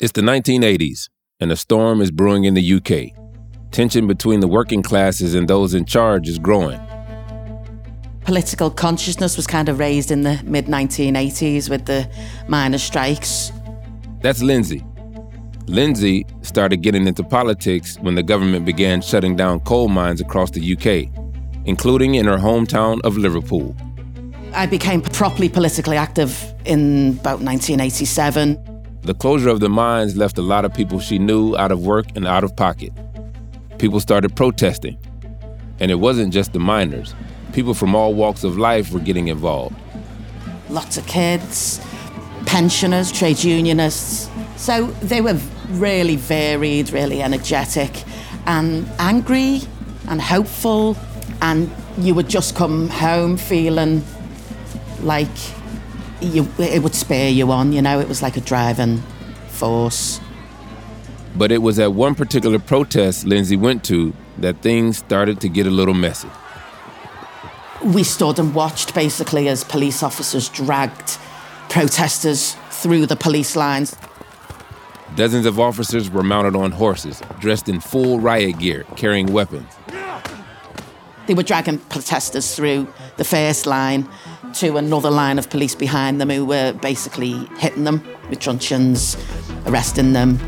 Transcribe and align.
It's 0.00 0.12
the 0.12 0.22
1980s, 0.22 1.10
and 1.40 1.52
a 1.52 1.56
storm 1.56 2.00
is 2.00 2.10
brewing 2.10 2.44
in 2.44 2.54
the 2.54 2.72
UK. 2.76 3.14
Tension 3.70 4.06
between 4.06 4.40
the 4.40 4.48
working 4.48 4.82
classes 4.82 5.34
and 5.34 5.46
those 5.46 5.74
in 5.74 5.84
charge 5.84 6.26
is 6.26 6.38
growing. 6.38 6.80
Political 8.24 8.70
consciousness 8.70 9.36
was 9.36 9.46
kind 9.46 9.68
of 9.68 9.78
raised 9.78 10.10
in 10.10 10.22
the 10.22 10.40
mid 10.44 10.68
1980s 10.68 11.68
with 11.68 11.84
the 11.84 12.10
miners' 12.48 12.82
strikes. 12.82 13.52
That's 14.22 14.40
Lindsay. 14.40 14.82
Lindsay 15.66 16.24
started 16.40 16.78
getting 16.80 17.06
into 17.06 17.22
politics 17.22 17.98
when 18.00 18.14
the 18.14 18.22
government 18.22 18.64
began 18.64 19.02
shutting 19.02 19.36
down 19.36 19.60
coal 19.60 19.88
mines 19.88 20.22
across 20.22 20.50
the 20.50 20.62
UK, 20.62 21.12
including 21.66 22.14
in 22.14 22.24
her 22.24 22.38
hometown 22.38 23.02
of 23.04 23.18
Liverpool. 23.18 23.76
I 24.54 24.64
became 24.64 25.02
properly 25.02 25.50
politically 25.50 25.98
active 25.98 26.54
in 26.64 27.18
about 27.20 27.42
1987. 27.42 28.69
The 29.02 29.14
closure 29.14 29.48
of 29.48 29.60
the 29.60 29.68
mines 29.70 30.16
left 30.16 30.36
a 30.36 30.42
lot 30.42 30.64
of 30.64 30.74
people 30.74 31.00
she 31.00 31.18
knew 31.18 31.56
out 31.56 31.72
of 31.72 31.86
work 31.86 32.06
and 32.14 32.26
out 32.26 32.44
of 32.44 32.54
pocket. 32.54 32.92
People 33.78 33.98
started 33.98 34.36
protesting. 34.36 34.98
And 35.78 35.90
it 35.90 35.94
wasn't 35.94 36.34
just 36.34 36.52
the 36.52 36.58
miners, 36.58 37.14
people 37.54 37.72
from 37.72 37.94
all 37.94 38.12
walks 38.12 38.44
of 38.44 38.58
life 38.58 38.92
were 38.92 39.00
getting 39.00 39.28
involved. 39.28 39.74
Lots 40.68 40.98
of 40.98 41.06
kids, 41.06 41.80
pensioners, 42.44 43.10
trade 43.10 43.42
unionists. 43.42 44.28
So 44.56 44.88
they 45.02 45.22
were 45.22 45.38
really 45.70 46.16
varied, 46.16 46.90
really 46.90 47.22
energetic, 47.22 48.04
and 48.46 48.86
angry 48.98 49.62
and 50.08 50.20
hopeful. 50.20 50.96
And 51.40 51.70
you 51.96 52.14
would 52.14 52.28
just 52.28 52.54
come 52.54 52.88
home 52.88 53.38
feeling 53.38 54.04
like 55.02 55.28
you, 56.20 56.48
it 56.58 56.82
would 56.82 56.94
spur 56.94 57.28
you 57.28 57.50
on, 57.50 57.72
you 57.72 57.82
know, 57.82 58.00
it 58.00 58.08
was 58.08 58.22
like 58.22 58.36
a 58.36 58.40
driving 58.40 59.02
force. 59.48 60.20
But 61.36 61.52
it 61.52 61.58
was 61.58 61.78
at 61.78 61.92
one 61.92 62.14
particular 62.14 62.58
protest 62.58 63.24
Lindsay 63.24 63.56
went 63.56 63.84
to 63.84 64.12
that 64.38 64.62
things 64.62 64.98
started 64.98 65.40
to 65.40 65.48
get 65.48 65.66
a 65.66 65.70
little 65.70 65.94
messy. 65.94 66.28
We 67.84 68.02
stood 68.02 68.38
and 68.38 68.54
watched 68.54 68.94
basically 68.94 69.48
as 69.48 69.64
police 69.64 70.02
officers 70.02 70.48
dragged 70.48 71.18
protesters 71.68 72.56
through 72.70 73.06
the 73.06 73.16
police 73.16 73.56
lines. 73.56 73.96
Dozens 75.16 75.46
of 75.46 75.58
officers 75.58 76.10
were 76.10 76.22
mounted 76.22 76.54
on 76.56 76.72
horses, 76.72 77.22
dressed 77.40 77.68
in 77.68 77.80
full 77.80 78.20
riot 78.20 78.58
gear, 78.58 78.84
carrying 78.96 79.32
weapons. 79.32 79.72
They 81.26 81.34
were 81.34 81.42
dragging 81.42 81.78
protesters 81.78 82.54
through 82.54 82.92
the 83.16 83.24
first 83.24 83.66
line 83.66 84.08
to 84.54 84.76
another 84.76 85.10
line 85.10 85.38
of 85.38 85.48
police 85.50 85.74
behind 85.74 86.20
them 86.20 86.30
who 86.30 86.44
were 86.44 86.72
basically 86.72 87.46
hitting 87.58 87.84
them 87.84 88.02
with 88.28 88.40
truncheons, 88.40 89.16
arresting 89.66 90.12
them. 90.12 90.38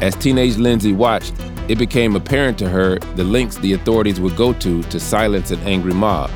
As 0.00 0.14
teenage 0.14 0.56
Lindsay 0.56 0.92
watched, 0.92 1.34
it 1.68 1.78
became 1.78 2.14
apparent 2.14 2.58
to 2.58 2.68
her 2.68 2.98
the 3.16 3.24
lengths 3.24 3.56
the 3.58 3.72
authorities 3.72 4.20
would 4.20 4.36
go 4.36 4.52
to 4.52 4.82
to 4.84 5.00
silence 5.00 5.50
an 5.50 5.60
angry 5.60 5.94
mob. 5.94 6.30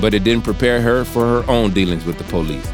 But 0.00 0.14
it 0.14 0.22
didn't 0.22 0.44
prepare 0.44 0.80
her 0.80 1.04
for 1.04 1.24
her 1.24 1.50
own 1.50 1.72
dealings 1.72 2.04
with 2.04 2.18
the 2.18 2.24
police. 2.24 2.70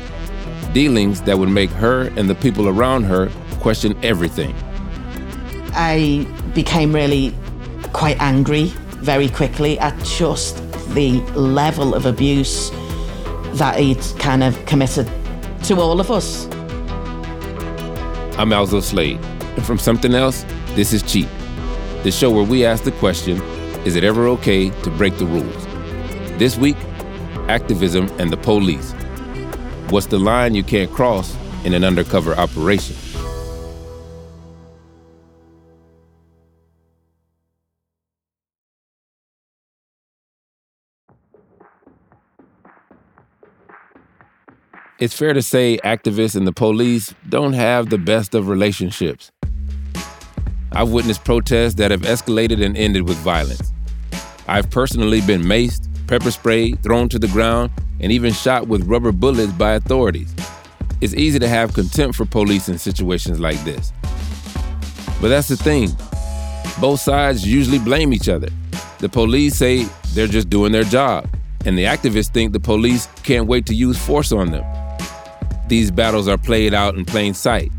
Dealings 0.73 1.23
that 1.23 1.39
would 1.39 1.49
make 1.49 1.71
her 1.71 2.09
and 2.17 2.29
the 2.29 2.35
people 2.35 2.69
around 2.69 3.05
her 3.05 3.31
question 3.61 3.97
everything. 4.03 4.55
I 5.75 6.27
became 6.55 6.93
really 6.95 7.35
quite 7.93 8.21
angry 8.21 8.73
very 9.03 9.29
quickly 9.29 9.79
at 9.79 9.97
just 10.05 10.63
the 10.95 11.21
level 11.35 11.95
of 11.95 12.07
abuse 12.07 12.71
that 13.59 13.79
he'd 13.79 14.03
kind 14.19 14.43
of 14.43 14.65
committed 14.67 15.07
to 15.65 15.81
all 15.81 16.01
of 16.01 16.11
us. 16.11 16.47
I'm 18.39 18.53
Alzo 18.53 18.81
Slade, 18.81 19.19
and 19.57 19.65
from 19.65 19.79
Something 19.79 20.15
Else, 20.15 20.45
this 20.75 20.93
is 20.93 21.03
Cheat, 21.03 21.29
the 22.03 22.11
show 22.11 22.31
where 22.31 22.45
we 22.45 22.65
ask 22.65 22.85
the 22.85 22.93
question 22.93 23.41
is 23.85 23.97
it 23.97 24.05
ever 24.05 24.29
okay 24.29 24.71
to 24.71 24.91
break 24.91 25.17
the 25.17 25.27
rules? 25.27 25.67
This 26.39 26.57
week, 26.57 26.77
activism 27.49 28.09
and 28.19 28.31
the 28.31 28.37
police. 28.37 28.93
What's 29.91 30.07
the 30.07 30.19
line 30.19 30.55
you 30.55 30.63
can't 30.63 30.91
cross 30.91 31.37
in 31.65 31.75
an 31.75 31.85
undercover 31.85 32.35
operation? 32.35 32.97
It's 45.03 45.15
fair 45.15 45.33
to 45.33 45.43
say 45.43 45.81
activists 45.83 46.37
and 46.37 46.47
the 46.47 46.53
police 46.53 47.13
don't 47.29 47.55
have 47.55 47.91
the 47.91 47.99
best 47.99 48.37
of 48.37 48.47
relationships. 48.47 49.33
I've 50.71 50.91
witnessed 50.91 51.25
protests 51.25 51.75
that 51.75 51.91
have 51.91 52.03
escalated 52.03 52.65
and 52.65 52.77
ended 52.77 53.09
with 53.09 53.17
violence. 53.17 53.73
I've 54.47 54.71
personally 54.71 55.21
been 55.21 55.43
maced, 55.43 55.89
pepper 56.07 56.31
sprayed, 56.31 56.85
thrown 56.85 57.09
to 57.09 57.19
the 57.19 57.27
ground, 57.27 57.73
and 57.99 58.13
even 58.13 58.33
shot 58.33 58.69
with 58.69 58.85
rubber 58.85 59.11
bullets 59.11 59.51
by 59.51 59.73
authorities. 59.73 60.33
It's 61.01 61.15
easy 61.15 61.41
to 61.41 61.49
have 61.49 61.75
contempt 61.75 62.15
for 62.15 62.25
police 62.25 62.69
in 62.69 62.79
situations 62.79 63.41
like 63.41 63.59
this. 63.65 63.93
But 65.21 65.31
that's 65.31 65.49
the 65.49 65.57
thing. 65.57 65.89
Both 66.81 67.01
sides 67.01 67.45
usually 67.45 67.81
blame 67.81 68.13
each 68.13 68.29
other. 68.29 68.51
The 69.01 69.09
police 69.09 69.57
say 69.57 69.83
they're 70.15 70.29
just 70.29 70.49
doing 70.49 70.71
their 70.71 70.85
job, 70.85 71.29
and 71.67 71.77
the 71.77 71.87
activists 71.87 72.33
think 72.33 72.53
the 72.53 72.61
police 72.61 73.09
can't 73.25 73.49
wait 73.49 73.67
to 73.67 73.75
use 73.75 73.99
force 73.99 74.31
on 74.31 74.53
them. 74.53 74.65
These 75.73 75.91
battles 75.91 76.29
are 76.29 76.37
played 76.37 76.75
out 76.75 76.97
in 76.97 77.07
plain 77.07 77.33
sight. 77.33 77.73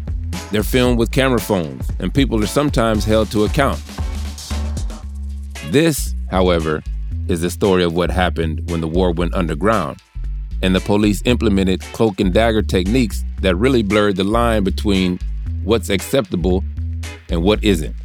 They're 0.52 0.64
filmed 0.64 0.98
with 0.98 1.12
camera 1.12 1.40
phones, 1.40 1.88
and 2.00 2.12
people 2.12 2.44
are 2.44 2.48
sometimes 2.48 3.06
held 3.06 3.30
to 3.30 3.44
account. 3.44 3.80
This, 5.68 6.16
however, 6.32 6.82
is 7.28 7.42
the 7.42 7.52
story 7.52 7.84
of 7.84 7.94
what 7.94 8.10
happened 8.10 8.68
when 8.72 8.82
the 8.82 8.88
war 8.88 9.12
went 9.12 9.36
underground, 9.36 10.02
and 10.64 10.74
the 10.74 10.80
police 10.80 11.22
implemented 11.26 11.82
cloak 11.94 12.20
and 12.20 12.34
dagger 12.34 12.64
techniques 12.64 13.24
that 13.42 13.56
really 13.58 13.84
blurred 13.84 14.16
the 14.16 14.24
line 14.24 14.64
between 14.64 15.20
what's 15.64 15.92
acceptable 15.92 16.64
and 17.30 17.44
what 17.44 17.64
isn't. 17.64 17.96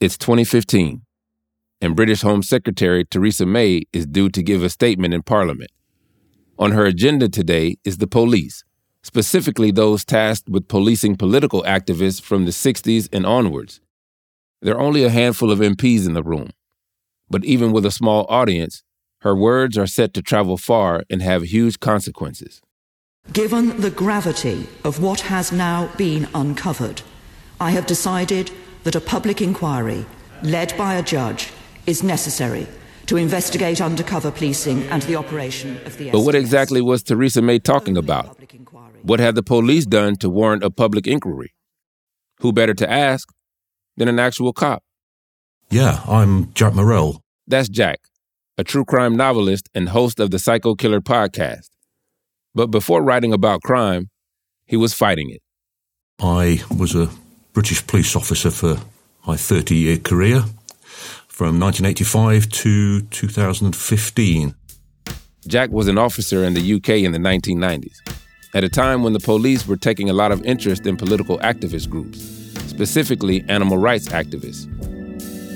It's 0.00 0.18
2015 0.18 1.00
and 1.84 1.94
British 1.94 2.22
Home 2.22 2.42
Secretary 2.42 3.04
Theresa 3.04 3.44
May 3.44 3.82
is 3.92 4.06
due 4.06 4.30
to 4.30 4.42
give 4.42 4.62
a 4.62 4.70
statement 4.70 5.12
in 5.12 5.22
Parliament. 5.22 5.70
On 6.58 6.72
her 6.72 6.86
agenda 6.86 7.28
today 7.28 7.76
is 7.84 7.98
the 7.98 8.06
police, 8.06 8.64
specifically 9.02 9.70
those 9.70 10.02
tasked 10.02 10.48
with 10.48 10.66
policing 10.66 11.16
political 11.16 11.62
activists 11.64 12.22
from 12.22 12.46
the 12.46 12.52
60s 12.52 13.08
and 13.12 13.26
onwards. 13.26 13.82
There 14.62 14.74
are 14.74 14.80
only 14.80 15.04
a 15.04 15.10
handful 15.10 15.50
of 15.50 15.58
MPs 15.58 16.06
in 16.06 16.14
the 16.14 16.22
room, 16.22 16.50
but 17.28 17.44
even 17.44 17.70
with 17.70 17.84
a 17.84 17.90
small 17.90 18.24
audience, 18.30 18.82
her 19.20 19.36
words 19.36 19.76
are 19.76 19.86
set 19.86 20.14
to 20.14 20.22
travel 20.22 20.56
far 20.56 21.02
and 21.10 21.20
have 21.20 21.42
huge 21.42 21.80
consequences. 21.80 22.62
Given 23.30 23.78
the 23.82 23.90
gravity 23.90 24.68
of 24.84 25.02
what 25.02 25.20
has 25.20 25.52
now 25.52 25.90
been 25.98 26.28
uncovered, 26.34 27.02
I 27.60 27.72
have 27.72 27.84
decided 27.84 28.50
that 28.84 28.94
a 28.94 29.02
public 29.02 29.42
inquiry, 29.42 30.06
led 30.42 30.74
by 30.78 30.94
a 30.94 31.02
judge, 31.02 31.50
is 31.86 32.02
necessary 32.02 32.66
to 33.06 33.16
investigate 33.16 33.80
undercover 33.80 34.30
policing 34.30 34.82
and 34.84 35.02
the 35.02 35.16
operation 35.16 35.78
of 35.84 35.96
the 35.98 36.10
But 36.10 36.20
what 36.20 36.34
exactly 36.34 36.80
was 36.80 37.02
Theresa 37.02 37.42
May 37.42 37.58
talking 37.58 37.96
about? 37.96 38.38
What 39.02 39.20
had 39.20 39.34
the 39.34 39.42
police 39.42 39.84
done 39.84 40.16
to 40.16 40.30
warrant 40.30 40.64
a 40.64 40.70
public 40.70 41.06
inquiry? 41.06 41.52
Who 42.40 42.52
better 42.52 42.74
to 42.74 42.90
ask 42.90 43.28
than 43.96 44.08
an 44.08 44.18
actual 44.18 44.52
cop? 44.52 44.82
Yeah, 45.70 46.00
I'm 46.06 46.52
Jack 46.54 46.74
Morrell. 46.74 47.22
That's 47.46 47.68
Jack, 47.68 48.00
a 48.56 48.64
true 48.64 48.84
crime 48.84 49.16
novelist 49.16 49.68
and 49.74 49.90
host 49.90 50.20
of 50.20 50.30
the 50.30 50.38
Psycho 50.38 50.74
Killer 50.74 51.00
podcast. 51.00 51.68
But 52.54 52.68
before 52.68 53.02
writing 53.02 53.32
about 53.32 53.62
crime, 53.62 54.08
he 54.66 54.76
was 54.76 54.94
fighting 54.94 55.30
it. 55.30 55.42
I 56.20 56.62
was 56.74 56.94
a 56.94 57.10
British 57.52 57.86
police 57.86 58.16
officer 58.16 58.50
for 58.50 58.78
my 59.26 59.36
30 59.36 59.74
year 59.74 59.98
career 59.98 60.44
from 61.34 61.58
1985 61.58 62.48
to 62.48 63.00
2015. 63.00 64.54
Jack 65.48 65.68
was 65.70 65.88
an 65.88 65.98
officer 65.98 66.44
in 66.44 66.54
the 66.54 66.74
UK 66.74 66.90
in 66.90 67.10
the 67.10 67.18
1990s, 67.18 67.96
at 68.54 68.62
a 68.62 68.68
time 68.68 69.02
when 69.02 69.14
the 69.14 69.18
police 69.18 69.66
were 69.66 69.76
taking 69.76 70.08
a 70.08 70.12
lot 70.12 70.30
of 70.30 70.40
interest 70.44 70.86
in 70.86 70.96
political 70.96 71.40
activist 71.40 71.90
groups, 71.90 72.20
specifically 72.70 73.44
animal 73.48 73.78
rights 73.78 74.10
activists. 74.10 74.70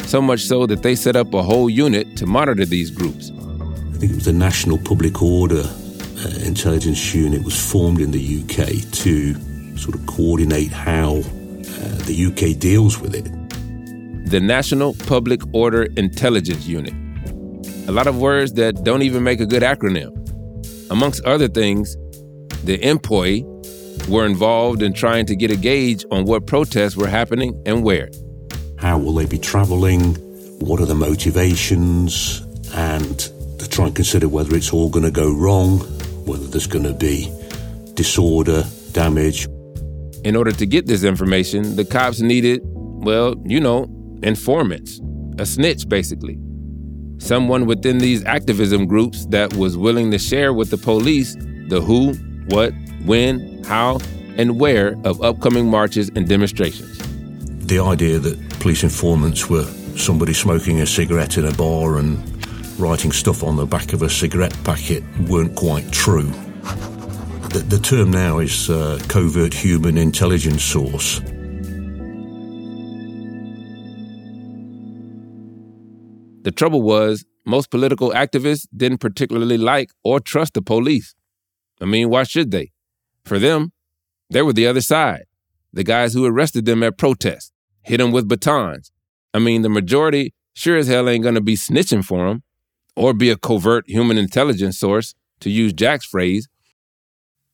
So 0.05 0.21
much 0.21 0.41
so 0.41 0.67
that 0.67 0.83
they 0.83 0.97
set 0.97 1.15
up 1.15 1.33
a 1.33 1.45
whole 1.45 1.71
unit 1.71 2.17
to 2.17 2.27
monitor 2.27 2.65
these 2.65 2.91
groups. 2.91 3.31
I 3.31 3.99
think 3.99 4.11
it 4.11 4.17
was 4.17 4.25
the 4.25 4.33
National 4.33 4.79
Public 4.79 5.23
Order 5.23 5.63
uh, 5.63 6.29
Intelligence 6.45 7.15
Unit 7.15 7.45
was 7.45 7.57
formed 7.57 8.01
in 8.01 8.11
the 8.11 8.43
UK 8.43 8.91
to 9.05 9.77
sort 9.79 9.95
of 9.95 10.05
coordinate 10.09 10.73
how 10.73 11.19
uh, 11.19 12.03
the 12.09 12.27
UK 12.27 12.59
deals 12.59 12.99
with 12.99 13.15
it 13.15 13.38
the 14.29 14.41
National 14.41 14.93
Public 15.07 15.41
Order 15.55 15.85
Intelligence 15.97 16.67
Unit. 16.67 16.93
A 17.89 17.93
lot 17.93 18.07
of 18.07 18.19
words 18.19 18.53
that 18.55 18.85
don't 18.85 19.01
even 19.01 19.23
make 19.23 19.41
a 19.41 19.47
good 19.47 19.63
acronym. 19.63 20.11
Amongst 20.91 21.25
other 21.25 21.49
things, 21.49 21.97
the 22.63 22.77
NPOIU 22.79 24.07
were 24.07 24.27
involved 24.27 24.83
in 24.83 24.93
trying 24.93 25.25
to 25.27 25.35
get 25.35 25.51
a 25.51 25.57
gauge 25.57 26.05
on 26.11 26.27
what 26.27 26.47
protests 26.47 26.95
were 26.95 27.09
happening 27.09 27.59
and 27.65 27.83
where. 27.83 28.11
How 28.77 28.99
will 28.99 29.15
they 29.15 29.25
be 29.25 29.39
travelling? 29.39 30.17
What 30.61 30.79
are 30.81 30.87
the 30.87 30.95
motivations? 30.95 32.47
And 32.75 33.19
to 33.59 33.67
try 33.67 33.87
and 33.87 33.97
consider 33.97 34.29
whether 34.29 34.55
it's 34.55 34.75
all 34.75 34.91
going 34.91 35.07
to 35.07 35.11
go 35.11 35.33
wrong, 35.33 35.79
whether 36.27 36.45
there's 36.45 36.67
going 36.67 36.85
to 36.85 36.93
be 36.93 37.33
disorder, 37.95 38.65
damage. 38.93 39.49
In 40.23 40.37
order 40.37 40.53
to 40.53 40.67
get 40.67 40.87
this 40.87 41.03
information, 41.03 41.77
the 41.77 41.85
cops 41.87 42.21
needed, 42.21 42.61
well, 42.65 43.35
you 43.47 43.59
know, 43.59 43.87
informants, 44.23 45.01
a 45.39 45.47
snitch 45.47 45.89
basically. 45.89 46.39
Someone 47.19 47.67
within 47.67 47.99
these 47.99 48.25
activism 48.25 48.87
groups 48.87 49.27
that 49.27 49.53
was 49.55 49.77
willing 49.77 50.11
to 50.13 50.19
share 50.19 50.53
with 50.53 50.71
the 50.71 50.79
police 50.79 51.35
the 51.69 51.81
who, 51.81 52.15
what, 52.49 52.73
when, 53.05 53.63
how, 53.65 53.99
and 54.37 54.59
where 54.59 54.97
of 55.05 55.21
upcoming 55.23 55.69
marches 55.69 56.11
and 56.15 56.29
demonstrations. 56.29 56.99
The 57.67 57.81
idea 57.81 58.19
that 58.19 58.61
police 58.61 58.83
informants 58.83 59.51
were 59.51 59.65
somebody 59.97 60.33
smoking 60.33 60.81
a 60.81 60.87
cigarette 60.87 61.37
in 61.37 61.47
a 61.47 61.53
bar 61.53 61.99
and 61.99 62.19
writing 62.79 63.11
stuff 63.11 63.43
on 63.43 63.57
the 63.57 63.67
back 63.67 63.93
of 63.93 64.03
a 64.03 64.09
cigarette 64.09 64.57
packet 64.65 65.03
weren't 65.29 65.57
quite 65.57 65.91
true. 65.93 66.31
The, 67.51 67.65
the 67.67 67.79
term 67.79 68.11
now 68.11 68.39
is 68.39 68.71
uh, 68.71 69.01
covert 69.09 69.53
human 69.53 69.99
intelligence 69.99 70.63
source. 70.63 71.21
The 76.49 76.53
trouble 76.53 76.81
was, 76.81 77.27
most 77.45 77.71
political 77.71 78.11
activists 78.13 78.67
didn't 78.75 79.03
particularly 79.03 79.59
like 79.59 79.91
or 80.03 80.19
trust 80.19 80.55
the 80.55 80.63
police. 80.63 81.15
I 81.79 81.85
mean, 81.85 82.09
why 82.09 82.23
should 82.23 82.53
they? 82.53 82.73
For 83.27 83.39
them, 83.39 83.73
they 84.31 84.41
were 84.41 84.55
the 84.55 84.67
other 84.67 84.81
side, 84.81 85.25
the 85.75 85.85
guys 85.85 86.15
who 86.15 86.25
arrested 86.25 86.65
them 86.65 86.83
at 86.83 86.97
protests, 86.97 87.53
hit 87.83 87.99
them 87.99 88.13
with 88.13 88.29
batons. 88.29 88.91
I 89.35 89.41
mean, 89.41 89.61
the 89.61 89.69
majority 89.69 90.33
sure 90.55 90.79
as 90.79 90.89
hell 90.89 91.07
ain't 91.07 91.23
gonna 91.23 91.43
be 91.43 91.55
snitching 91.55 92.03
for 92.03 92.27
them 92.27 92.45
or 92.97 93.13
be 93.13 93.29
a 93.29 93.37
covert 93.37 93.85
human 93.87 94.17
intelligence 94.17 94.79
source, 94.79 95.15
to 95.41 95.51
use 95.51 95.75
Jack's 95.75 96.07
phrase. 96.07 96.49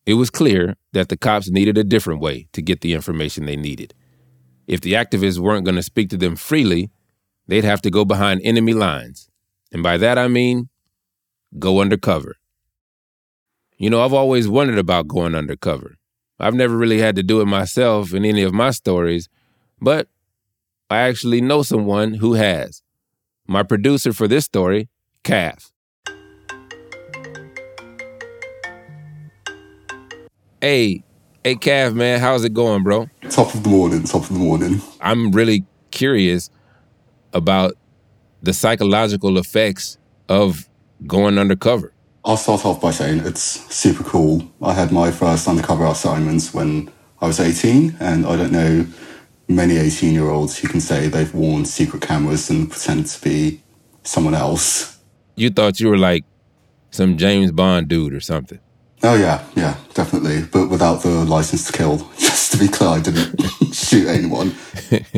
It 0.05 0.13
was 0.13 0.29
clear 0.29 0.77
that 0.93 1.09
the 1.09 1.17
cops 1.17 1.49
needed 1.49 1.77
a 1.77 1.83
different 1.83 2.21
way 2.21 2.47
to 2.53 2.61
get 2.61 2.79
the 2.79 2.93
information 2.93 3.45
they 3.45 3.57
needed. 3.57 3.93
If 4.67 4.79
the 4.79 4.93
activists 4.93 5.37
weren't 5.37 5.65
going 5.65 5.75
to 5.75 5.83
speak 5.83 6.09
to 6.11 6.17
them 6.17 6.37
freely, 6.37 6.91
they'd 7.47 7.63
have 7.63 7.81
to 7.81 7.91
go 7.91 8.05
behind 8.05 8.41
enemy 8.43 8.73
lines. 8.73 9.29
And 9.71 9.83
by 9.83 9.97
that 9.97 10.17
I 10.17 10.27
mean 10.27 10.69
go 11.57 11.81
undercover. 11.81 12.37
You 13.77 13.89
know, 13.89 14.03
I've 14.03 14.13
always 14.13 14.47
wondered 14.47 14.77
about 14.77 15.07
going 15.07 15.35
undercover. 15.35 15.97
I've 16.39 16.53
never 16.53 16.77
really 16.77 16.99
had 16.99 17.15
to 17.17 17.23
do 17.23 17.41
it 17.41 17.45
myself 17.45 18.13
in 18.13 18.25
any 18.25 18.43
of 18.43 18.53
my 18.53 18.71
stories, 18.71 19.29
but 19.81 20.07
I 20.89 20.99
actually 20.99 21.41
know 21.41 21.61
someone 21.61 22.15
who 22.15 22.33
has. 22.33 22.81
My 23.47 23.63
producer 23.63 24.11
for 24.11 24.27
this 24.27 24.45
story, 24.45 24.89
Cav. 25.23 25.71
Hey, 30.61 31.03
hey, 31.43 31.55
Cav, 31.55 31.93
man, 31.93 32.19
how's 32.19 32.43
it 32.43 32.53
going, 32.53 32.83
bro? 32.83 33.07
Top 33.29 33.53
of 33.53 33.63
the 33.63 33.69
morning, 33.69 34.03
top 34.03 34.23
of 34.23 34.29
the 34.29 34.39
morning. 34.39 34.81
I'm 35.01 35.31
really 35.31 35.65
curious 35.91 36.49
about 37.35 37.73
the 38.41 38.53
psychological 38.53 39.37
effects 39.37 39.97
of 40.29 40.67
going 41.05 41.37
undercover. 41.37 41.93
I'll 42.23 42.37
start 42.37 42.65
off 42.65 42.81
by 42.81 42.89
saying 42.91 43.19
it's 43.19 43.43
super 43.75 44.03
cool. 44.03 44.51
I 44.61 44.73
had 44.73 44.91
my 44.91 45.11
first 45.11 45.47
undercover 45.47 45.85
assignments 45.85 46.53
when 46.53 46.91
I 47.21 47.27
was 47.27 47.39
18, 47.39 47.97
and 47.99 48.25
I 48.25 48.35
don't 48.35 48.51
know 48.51 48.87
many 49.47 49.77
18 49.77 50.13
year 50.13 50.29
olds 50.29 50.57
who 50.57 50.67
can 50.67 50.81
say 50.81 51.07
they've 51.07 51.33
worn 51.35 51.65
secret 51.65 52.01
cameras 52.01 52.49
and 52.49 52.71
pretend 52.71 53.05
to 53.07 53.21
be 53.21 53.61
someone 54.01 54.33
else. 54.33 54.97
You 55.35 55.51
thought 55.51 55.79
you 55.79 55.89
were 55.89 55.97
like 55.97 56.23
some 56.89 57.17
James 57.17 57.51
Bond 57.51 57.89
dude 57.89 58.13
or 58.13 58.21
something. 58.21 58.59
Oh, 59.03 59.15
yeah, 59.15 59.45
yeah, 59.55 59.77
definitely. 59.93 60.43
But 60.43 60.69
without 60.69 61.03
the 61.03 61.09
license 61.09 61.67
to 61.67 61.73
kill. 61.73 61.97
Just 62.17 62.53
to 62.53 62.57
be 62.57 62.67
clear, 62.67 62.89
I 62.89 63.01
didn't 63.01 63.39
shoot 63.73 64.07
anyone. 64.07 64.55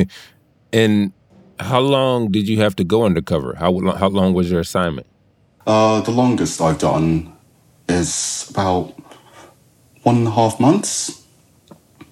and 0.72 1.12
how 1.60 1.80
long 1.80 2.30
did 2.30 2.48
you 2.48 2.60
have 2.60 2.76
to 2.76 2.84
go 2.84 3.04
undercover? 3.04 3.54
How, 3.54 3.78
how 3.96 4.08
long 4.08 4.34
was 4.34 4.50
your 4.50 4.60
assignment? 4.60 5.06
Uh, 5.66 6.00
the 6.00 6.10
longest 6.10 6.60
I've 6.60 6.78
done 6.78 7.32
is 7.88 8.46
about 8.50 8.94
one 10.02 10.16
and 10.16 10.28
a 10.28 10.30
half 10.30 10.58
months. 10.60 11.26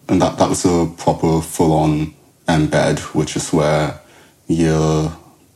And 0.08 0.20
that, 0.22 0.38
that 0.38 0.48
was 0.48 0.64
a 0.64 0.92
proper 0.98 1.40
full 1.40 1.72
on 1.72 2.14
embed, 2.46 3.00
which 3.14 3.36
is 3.36 3.52
where 3.52 4.00
you're 4.46 5.10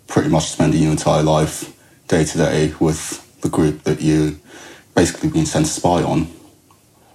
pretty 0.09 0.29
much 0.29 0.45
spending 0.45 0.83
your 0.83 0.93
entire 0.93 1.23
life 1.23 1.77
day 2.09 2.25
to 2.25 2.39
day 2.39 2.75
with 2.81 3.27
the 3.43 3.49
group 3.49 3.85
that 3.85 4.01
you 4.01 4.39
basically 4.95 5.31
being 5.31 5.45
sent 5.47 5.67
to 5.67 5.73
spy 5.73 6.03
on. 6.03 6.27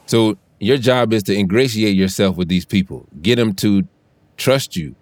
So 0.05 0.37
your 0.59 0.77
job 0.77 1.11
is 1.13 1.23
to 1.23 1.37
ingratiate 1.37 1.95
yourself 1.95 2.37
with 2.37 2.47
these 2.47 2.65
people, 2.65 3.07
get 3.21 3.35
them 3.35 3.53
to 3.55 3.87
trust 4.37 4.75
you. 4.75 4.95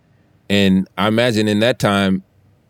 And 0.50 0.88
I 0.98 1.08
imagine 1.08 1.48
in 1.48 1.60
that 1.60 1.80
time, 1.80 2.24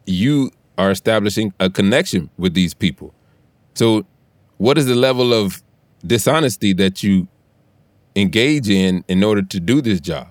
you 0.06 0.52
are 0.78 0.92
establishing 0.92 1.54
a 1.60 1.70
connection 1.70 2.30
with 2.38 2.54
these 2.54 2.74
people. 2.74 3.14
So, 3.75 4.06
what 4.58 4.78
is 4.78 4.86
the 4.86 4.96
level 4.96 5.34
of 5.34 5.62
dishonesty 6.06 6.74
that 6.74 7.04
you 7.04 7.28
engage 8.16 8.70
in 8.70 9.04
in 9.08 9.24
order 9.24 9.42
to 9.42 9.60
do 9.60 9.81
this 9.81 10.00
job? 10.00 10.28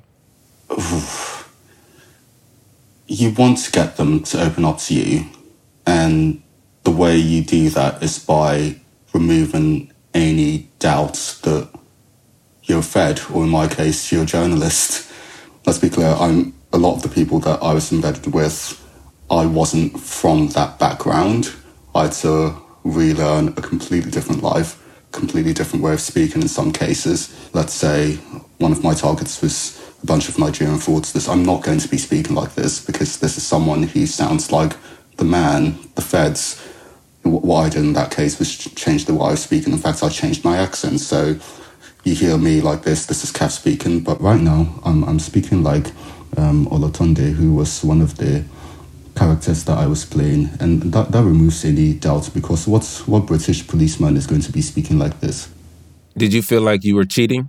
You 3.07 3.33
want 3.33 3.59
to 3.59 3.73
get 3.73 3.97
them 3.97 4.23
to 4.25 4.43
open 4.43 4.65
up 4.65 4.79
to 4.79 4.95
you, 4.95 5.27
and 5.85 6.43
the 6.85 6.91
way 6.91 7.17
you 7.17 7.43
do 7.45 7.69
that 7.71 8.03
is 8.03 8.19
by 8.19 8.77
removing 9.13 9.93
any 10.15 10.69
doubts 10.79 11.39
that 11.41 11.69
you're 12.65 12.83
fed, 12.83 13.21
or 13.33 13.45
in 13.45 13.51
my 13.51 13.69
case, 13.69 14.11
you're 14.13 14.23
a 14.23 14.27
journalist. 14.27 15.13
Let's 15.67 15.79
be 15.79 15.91
clear, 15.91 16.09
I'm 16.09 16.55
a 16.73 16.79
lot 16.79 16.97
of 16.97 17.03
the 17.03 17.09
people 17.09 17.39
that 17.41 17.63
I 17.63 17.75
was 17.75 17.93
embedded 17.93 18.33
with 18.33 18.79
I 19.33 19.47
wasn't 19.47 19.99
from 19.99 20.49
that 20.49 20.79
background. 20.79 21.55
I 21.95 22.03
had 22.03 22.13
to 22.21 22.55
relearn 22.85 23.49
a 23.49 23.63
completely 23.63 24.11
different 24.11 24.43
life, 24.43 24.79
completely 25.11 25.55
different 25.55 25.83
way 25.83 25.95
of 25.95 26.03
speaking 26.03 26.43
in 26.43 26.49
some 26.49 26.71
cases. 26.71 27.35
Let's 27.55 27.73
say 27.73 28.17
one 28.59 28.73
of 28.73 28.85
my 28.85 28.93
targets 28.93 29.41
was 29.41 29.81
a 30.03 30.07
bunch 30.07 30.29
of 30.29 30.39
Nigerian 30.39 30.77
fraudsters. 30.77 31.33
I'm 31.33 31.45
not 31.47 31.63
going 31.63 31.79
to 31.79 31.89
be 31.89 31.97
speaking 31.97 32.37
like 32.37 32.55
this 32.55 32.85
because 32.85 33.21
this 33.21 33.39
is 33.39 33.47
someone 33.47 33.85
who 33.85 34.05
sounds 34.05 34.53
like 34.53 34.77
the 35.17 35.25
man, 35.25 35.79
the 35.95 36.03
feds. 36.03 36.61
What 37.23 37.61
I 37.61 37.69
did 37.71 37.85
in 37.85 37.93
that 37.95 38.11
case 38.11 38.39
was 38.39 38.55
change 38.55 39.07
the 39.07 39.15
way 39.15 39.29
I 39.29 39.31
was 39.31 39.43
speaking. 39.43 39.73
In 39.73 39.79
fact, 39.79 40.03
I 40.03 40.11
changed 40.11 40.45
my 40.45 40.59
accent. 40.59 41.01
So 41.01 41.37
you 42.05 42.15
hear 42.15 42.37
me 42.37 42.61
like 42.61 42.83
this, 42.83 43.07
this 43.07 43.25
is 43.25 43.33
Cav 43.33 43.51
speaking, 43.51 44.01
but 44.01 44.21
right 44.21 44.41
now 44.41 44.81
I'm, 44.85 45.05
I'm 45.05 45.21
speaking 45.21 45.63
like 45.63 45.87
um, 46.37 46.67
Olatunde, 46.67 47.33
who 47.33 47.55
was 47.55 47.85
one 47.85 48.01
of 48.01 48.17
the 48.17 48.45
characters 49.15 49.65
that 49.65 49.79
I 49.79 49.87
was 49.87 50.05
playing, 50.05 50.51
and 50.61 50.83
that, 50.93 51.13
that 51.13 51.23
removes 51.23 51.65
any 51.65 51.95
doubt 51.95 52.31
because 52.35 52.67
what's 52.67 53.07
what 53.07 53.27
British 53.27 53.67
policeman 53.67 54.17
is 54.17 54.27
going 54.27 54.41
to 54.43 54.53
be 54.53 54.63
speaking 54.63 54.99
like 54.99 55.21
this? 55.21 55.49
Did 56.17 56.33
you 56.33 56.43
feel 56.43 56.63
like 56.63 56.85
you 56.85 56.95
were 56.95 57.05
cheating 57.05 57.49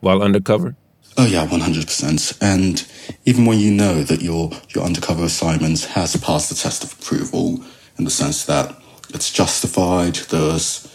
while 0.00 0.22
undercover? 0.22 0.76
Oh 1.18 1.26
yeah, 1.26 1.46
one 1.46 1.60
hundred 1.60 1.86
percent. 1.86 2.32
And 2.40 2.86
even 3.24 3.46
when 3.46 3.58
you 3.58 3.70
know 3.70 4.02
that 4.02 4.22
your 4.22 4.50
your 4.74 4.84
undercover 4.84 5.24
assignment 5.24 5.84
has 5.84 6.16
passed 6.16 6.48
the 6.48 6.54
test 6.54 6.84
of 6.84 6.92
approval, 6.92 7.64
in 7.98 8.04
the 8.04 8.10
sense 8.10 8.44
that 8.44 8.74
it's 9.10 9.30
justified, 9.30 10.16
there's 10.30 10.92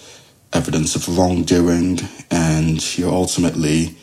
evidence 0.53 0.95
of 0.95 1.17
wrongdoing, 1.17 1.99
and 2.29 2.97
you're 2.97 3.13
ultimately 3.13 3.95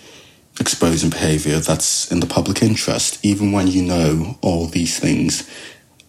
exposing 0.60 1.10
behavior 1.10 1.58
that's 1.58 2.10
in 2.10 2.20
the 2.20 2.26
public 2.26 2.62
interest, 2.62 3.24
even 3.24 3.52
when 3.52 3.66
you 3.66 3.82
know 3.82 4.38
all 4.42 4.66
these 4.66 4.98
things, 4.98 5.48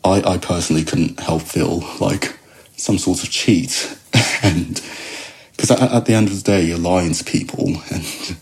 I, 0.04 0.22
I 0.22 0.38
personally 0.38 0.84
couldn't 0.84 1.20
help 1.20 1.42
feel 1.42 1.84
like 2.00 2.38
some 2.76 2.98
sort 2.98 3.24
of 3.24 3.30
cheat. 3.30 3.98
and 4.44 4.82
because 5.52 5.72
at, 5.72 5.92
at, 5.92 6.06
the 6.06 6.14
end 6.14 6.30
of 6.30 6.36
the 6.36 6.42
day, 6.42 6.64
you're 6.64 6.78
lying 6.78 7.14
to 7.14 7.24
people. 7.24 7.68
And 7.92 8.38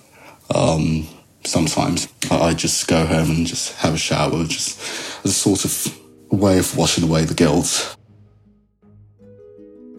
um, 0.53 1.07
sometimes 1.43 2.07
I, 2.29 2.37
I, 2.37 2.53
just 2.53 2.87
go 2.87 3.05
home 3.05 3.31
and 3.31 3.47
just 3.47 3.75
have 3.77 3.95
a 3.95 3.97
shower, 3.97 4.43
just 4.45 4.79
as 5.25 5.31
a 5.31 5.33
sort 5.33 5.65
of 5.65 5.99
way 6.31 6.59
of 6.59 6.77
washing 6.77 7.03
away 7.03 7.25
the 7.25 7.33
guilt. 7.33 7.95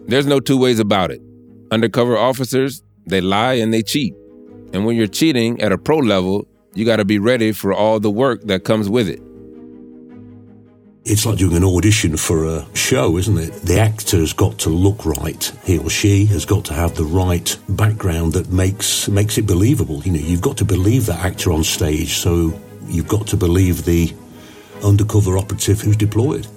There's 0.07 0.25
no 0.25 0.39
two 0.39 0.57
ways 0.57 0.79
about 0.79 1.11
it. 1.11 1.21
Undercover 1.71 2.17
officers, 2.17 2.81
they 3.05 3.21
lie 3.21 3.53
and 3.53 3.73
they 3.73 3.83
cheat. 3.83 4.15
And 4.73 4.85
when 4.85 4.95
you're 4.95 5.07
cheating 5.07 5.61
at 5.61 5.71
a 5.71 5.77
pro 5.77 5.97
level, 5.97 6.47
you 6.73 6.85
got 6.85 6.97
to 6.97 7.05
be 7.05 7.19
ready 7.19 7.51
for 7.51 7.73
all 7.73 7.99
the 7.99 8.11
work 8.11 8.43
that 8.43 8.63
comes 8.63 8.89
with 8.89 9.09
it 9.09 9.21
it's 11.09 11.25
like 11.25 11.37
doing 11.37 11.55
an 11.55 11.63
audition 11.63 12.15
for 12.17 12.45
a 12.45 12.65
show, 12.75 13.17
isn't 13.17 13.37
it? 13.37 13.51
The 13.63 13.79
actor's 13.79 14.31
got 14.31 14.59
to 14.59 14.69
look 14.69 15.05
right. 15.05 15.51
He 15.63 15.79
or 15.79 15.89
she 15.89 16.25
has 16.25 16.45
got 16.45 16.65
to 16.65 16.73
have 16.73 16.95
the 16.95 17.03
right 17.03 17.57
background 17.69 18.33
that 18.33 18.51
makes 18.51 19.07
makes 19.07 19.37
it 19.37 19.47
believable. 19.47 20.03
You 20.03 20.11
know, 20.11 20.19
you've 20.19 20.41
got 20.41 20.57
to 20.57 20.65
believe 20.65 21.07
that 21.07 21.25
actor 21.25 21.51
on 21.51 21.63
stage, 21.63 22.17
so 22.17 22.53
you've 22.85 23.07
got 23.07 23.25
to 23.27 23.37
believe 23.37 23.85
the 23.85 24.13
undercover 24.83 25.37
operative 25.37 25.81
who's 25.81 25.97
deployed. 25.97 26.47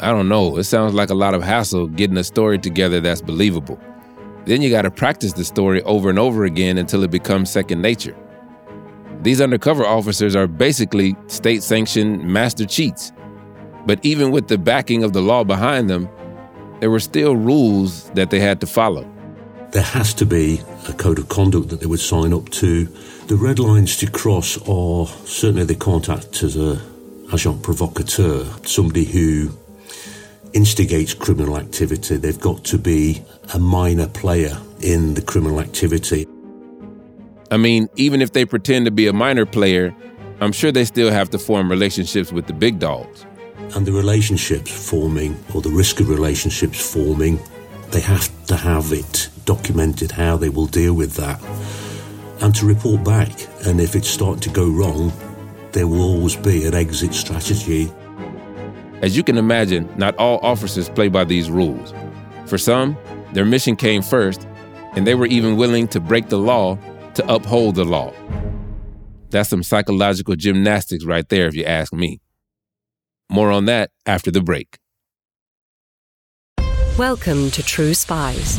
I 0.00 0.10
don't 0.10 0.28
know. 0.28 0.56
It 0.58 0.64
sounds 0.64 0.94
like 0.94 1.10
a 1.10 1.14
lot 1.14 1.34
of 1.34 1.42
hassle 1.42 1.86
getting 1.88 2.16
a 2.18 2.24
story 2.24 2.58
together 2.58 3.00
that's 3.00 3.22
believable. 3.22 3.80
Then 4.46 4.62
you 4.62 4.70
got 4.70 4.82
to 4.82 4.90
practice 4.90 5.32
the 5.32 5.44
story 5.44 5.82
over 5.82 6.10
and 6.10 6.18
over 6.18 6.44
again 6.44 6.78
until 6.78 7.02
it 7.04 7.10
becomes 7.10 7.50
second 7.50 7.82
nature. 7.82 8.16
These 9.22 9.40
undercover 9.40 9.84
officers 9.84 10.34
are 10.34 10.46
basically 10.46 11.14
state 11.26 11.62
sanctioned 11.62 12.24
master 12.24 12.64
cheats. 12.64 13.12
But 13.86 13.98
even 14.02 14.30
with 14.30 14.48
the 14.48 14.58
backing 14.58 15.04
of 15.04 15.12
the 15.12 15.20
law 15.20 15.44
behind 15.44 15.90
them, 15.90 16.08
there 16.80 16.90
were 16.90 17.00
still 17.00 17.36
rules 17.36 18.10
that 18.10 18.30
they 18.30 18.40
had 18.40 18.60
to 18.62 18.66
follow. 18.66 19.06
There 19.72 19.82
has 19.82 20.14
to 20.14 20.26
be 20.26 20.62
a 20.88 20.92
code 20.94 21.18
of 21.18 21.28
conduct 21.28 21.68
that 21.68 21.80
they 21.80 21.86
would 21.86 22.00
sign 22.00 22.32
up 22.32 22.48
to. 22.50 22.86
The 23.26 23.36
red 23.36 23.58
lines 23.58 23.96
to 23.98 24.10
cross 24.10 24.56
are 24.66 25.06
certainly 25.26 25.64
they 25.64 25.74
can't 25.74 26.08
act 26.08 26.42
as 26.42 26.56
a 26.56 26.80
agent 27.32 27.62
provocateur, 27.62 28.44
somebody 28.64 29.04
who 29.04 29.50
instigates 30.52 31.14
criminal 31.14 31.56
activity. 31.56 32.16
They've 32.16 32.40
got 32.40 32.64
to 32.64 32.78
be 32.78 33.22
a 33.54 33.58
minor 33.58 34.08
player 34.08 34.56
in 34.80 35.14
the 35.14 35.22
criminal 35.22 35.60
activity. 35.60 36.26
I 37.50 37.56
mean, 37.56 37.88
even 37.96 38.22
if 38.22 38.32
they 38.32 38.44
pretend 38.44 38.84
to 38.84 38.90
be 38.90 39.06
a 39.06 39.12
minor 39.12 39.46
player, 39.46 39.94
I'm 40.40 40.52
sure 40.52 40.72
they 40.72 40.84
still 40.84 41.10
have 41.10 41.30
to 41.30 41.38
form 41.38 41.70
relationships 41.70 42.32
with 42.32 42.46
the 42.46 42.52
big 42.52 42.78
dogs. 42.78 43.26
And 43.74 43.86
the 43.86 43.92
relationships 43.92 44.70
forming, 44.88 45.42
or 45.54 45.60
the 45.60 45.70
risk 45.70 46.00
of 46.00 46.08
relationships 46.08 46.80
forming, 46.92 47.38
they 47.90 48.00
have 48.00 48.28
to 48.46 48.56
have 48.56 48.92
it 48.92 49.28
documented 49.44 50.12
how 50.12 50.36
they 50.36 50.48
will 50.48 50.66
deal 50.66 50.94
with 50.94 51.14
that 51.14 51.40
and 52.40 52.54
to 52.54 52.66
report 52.66 53.04
back. 53.04 53.30
And 53.66 53.80
if 53.80 53.94
it's 53.94 54.08
starting 54.08 54.40
to 54.40 54.50
go 54.50 54.68
wrong, 54.68 55.12
there 55.72 55.86
will 55.86 56.02
always 56.02 56.36
be 56.36 56.64
an 56.64 56.74
exit 56.74 57.14
strategy. 57.14 57.92
As 59.02 59.16
you 59.16 59.22
can 59.22 59.38
imagine, 59.38 59.88
not 59.96 60.14
all 60.16 60.38
officers 60.42 60.90
play 60.90 61.08
by 61.08 61.24
these 61.24 61.50
rules. 61.50 61.94
For 62.44 62.58
some, 62.58 62.98
their 63.32 63.46
mission 63.46 63.74
came 63.74 64.02
first, 64.02 64.46
and 64.94 65.06
they 65.06 65.14
were 65.14 65.26
even 65.26 65.56
willing 65.56 65.88
to 65.88 66.00
break 66.00 66.28
the 66.28 66.38
law 66.38 66.76
to 67.14 67.32
uphold 67.32 67.76
the 67.76 67.84
law. 67.84 68.12
That's 69.30 69.48
some 69.48 69.62
psychological 69.62 70.36
gymnastics 70.36 71.06
right 71.06 71.26
there, 71.30 71.46
if 71.46 71.54
you 71.54 71.64
ask 71.64 71.94
me. 71.94 72.20
More 73.30 73.50
on 73.50 73.64
that 73.66 73.90
after 74.04 74.30
the 74.30 74.42
break. 74.42 74.76
Welcome 76.98 77.50
to 77.52 77.62
True 77.62 77.94
Spies, 77.94 78.58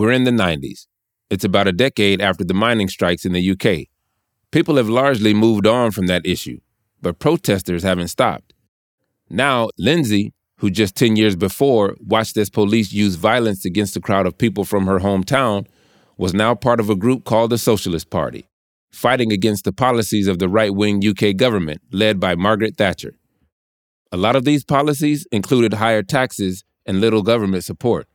We're 0.00 0.12
in 0.12 0.24
the 0.24 0.30
90s. 0.30 0.86
It's 1.28 1.44
about 1.44 1.68
a 1.68 1.72
decade 1.72 2.22
after 2.22 2.42
the 2.42 2.54
mining 2.54 2.88
strikes 2.88 3.26
in 3.26 3.34
the 3.34 3.50
UK. 3.50 3.88
People 4.50 4.76
have 4.76 4.88
largely 4.88 5.34
moved 5.34 5.66
on 5.66 5.90
from 5.90 6.06
that 6.06 6.24
issue, 6.24 6.58
but 7.02 7.18
protesters 7.18 7.82
haven't 7.82 8.08
stopped. 8.08 8.54
Now, 9.28 9.68
Lindsay, 9.76 10.32
who 10.56 10.70
just 10.70 10.96
10 10.96 11.16
years 11.16 11.36
before 11.36 11.96
watched 12.00 12.38
as 12.38 12.48
police 12.48 12.94
use 12.94 13.16
violence 13.16 13.66
against 13.66 13.94
a 13.94 14.00
crowd 14.00 14.24
of 14.24 14.38
people 14.38 14.64
from 14.64 14.86
her 14.86 15.00
hometown, 15.00 15.66
was 16.16 16.32
now 16.32 16.54
part 16.54 16.80
of 16.80 16.88
a 16.88 16.96
group 16.96 17.24
called 17.26 17.50
the 17.50 17.58
Socialist 17.58 18.08
Party, 18.08 18.48
fighting 18.90 19.32
against 19.32 19.66
the 19.66 19.72
policies 19.86 20.28
of 20.28 20.38
the 20.38 20.48
right 20.48 20.74
wing 20.74 21.06
UK 21.06 21.36
government 21.36 21.82
led 21.92 22.18
by 22.18 22.34
Margaret 22.34 22.78
Thatcher. 22.78 23.16
A 24.10 24.16
lot 24.16 24.34
of 24.34 24.46
these 24.46 24.64
policies 24.64 25.26
included 25.30 25.74
higher 25.74 26.02
taxes 26.02 26.64
and 26.86 27.02
little 27.02 27.22
government 27.22 27.64
support 27.64 28.08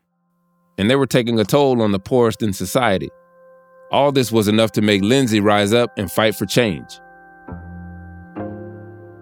and 0.77 0.89
they 0.89 0.96
were 0.96 1.08
taking 1.08 1.39
a 1.39 1.46
toll 1.46 1.82
on 1.82 1.91
the 1.91 2.00
poorest 2.00 2.41
in 2.41 2.53
society. 2.53 3.10
All 3.91 4.12
this 4.12 4.32
was 4.32 4.48
enough 4.48 4.72
to 4.74 4.82
make 4.82 5.01
Lindsay 5.01 5.39
rise 5.39 5.74
up 5.74 5.98
and 5.98 6.12
fight 6.12 6.36
for 6.36 6.46
change. 6.46 7.00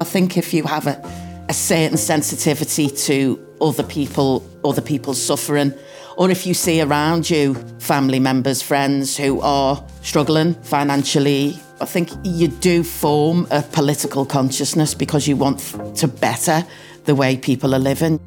I 0.02 0.06
think 0.06 0.38
if 0.38 0.54
you 0.54 0.64
have 0.64 0.88
a, 0.88 1.46
a 1.50 1.54
certain 1.54 1.98
sensitivity 1.98 2.90
to 2.90 3.56
other 3.62 3.84
people, 3.84 4.46
other 4.66 4.82
people's 4.82 5.22
suffering, 5.22 5.74
or 6.18 6.30
if 6.30 6.46
you 6.46 6.54
see 6.54 6.82
around 6.82 7.30
you 7.30 7.56
family 7.80 8.20
members, 8.20 8.62
friends 8.62 9.18
who 9.18 9.42
are 9.42 9.84
struggling 10.02 10.54
financially, 10.56 11.60
I 11.82 11.86
think 11.86 12.10
you 12.24 12.48
do 12.48 12.84
form 12.84 13.48
a 13.52 13.62
political 13.62 14.26
consciousness 14.26 14.94
because 14.94 15.28
you 15.28 15.36
want 15.36 15.60
to 15.98 16.08
better 16.08 16.66
the 17.06 17.16
way 17.16 17.38
people 17.38 17.74
are 17.76 17.80
living. 17.80 18.20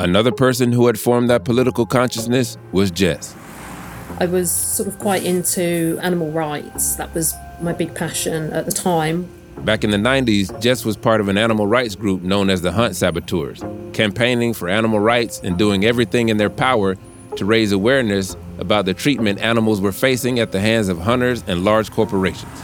Another 0.00 0.32
person 0.32 0.72
who 0.72 0.86
had 0.86 0.98
formed 0.98 1.28
that 1.28 1.44
political 1.44 1.84
consciousness 1.84 2.56
was 2.72 2.90
Jess. 2.90 3.36
I 4.18 4.24
was 4.24 4.50
sort 4.50 4.88
of 4.88 4.98
quite 4.98 5.24
into 5.24 5.98
animal 6.00 6.30
rights. 6.30 6.96
That 6.96 7.14
was 7.14 7.34
my 7.60 7.74
big 7.74 7.94
passion 7.94 8.50
at 8.54 8.64
the 8.64 8.72
time. 8.72 9.28
Back 9.58 9.84
in 9.84 9.90
the 9.90 9.98
90s, 9.98 10.58
Jess 10.58 10.86
was 10.86 10.96
part 10.96 11.20
of 11.20 11.28
an 11.28 11.36
animal 11.36 11.66
rights 11.66 11.96
group 11.96 12.22
known 12.22 12.48
as 12.48 12.62
the 12.62 12.72
Hunt 12.72 12.96
Saboteurs, 12.96 13.62
campaigning 13.92 14.54
for 14.54 14.70
animal 14.70 15.00
rights 15.00 15.38
and 15.44 15.58
doing 15.58 15.84
everything 15.84 16.30
in 16.30 16.38
their 16.38 16.48
power 16.48 16.96
to 17.36 17.44
raise 17.44 17.70
awareness 17.70 18.38
about 18.58 18.86
the 18.86 18.94
treatment 18.94 19.38
animals 19.40 19.82
were 19.82 19.92
facing 19.92 20.38
at 20.38 20.50
the 20.50 20.60
hands 20.60 20.88
of 20.88 21.00
hunters 21.00 21.44
and 21.46 21.62
large 21.62 21.90
corporations. 21.90 22.62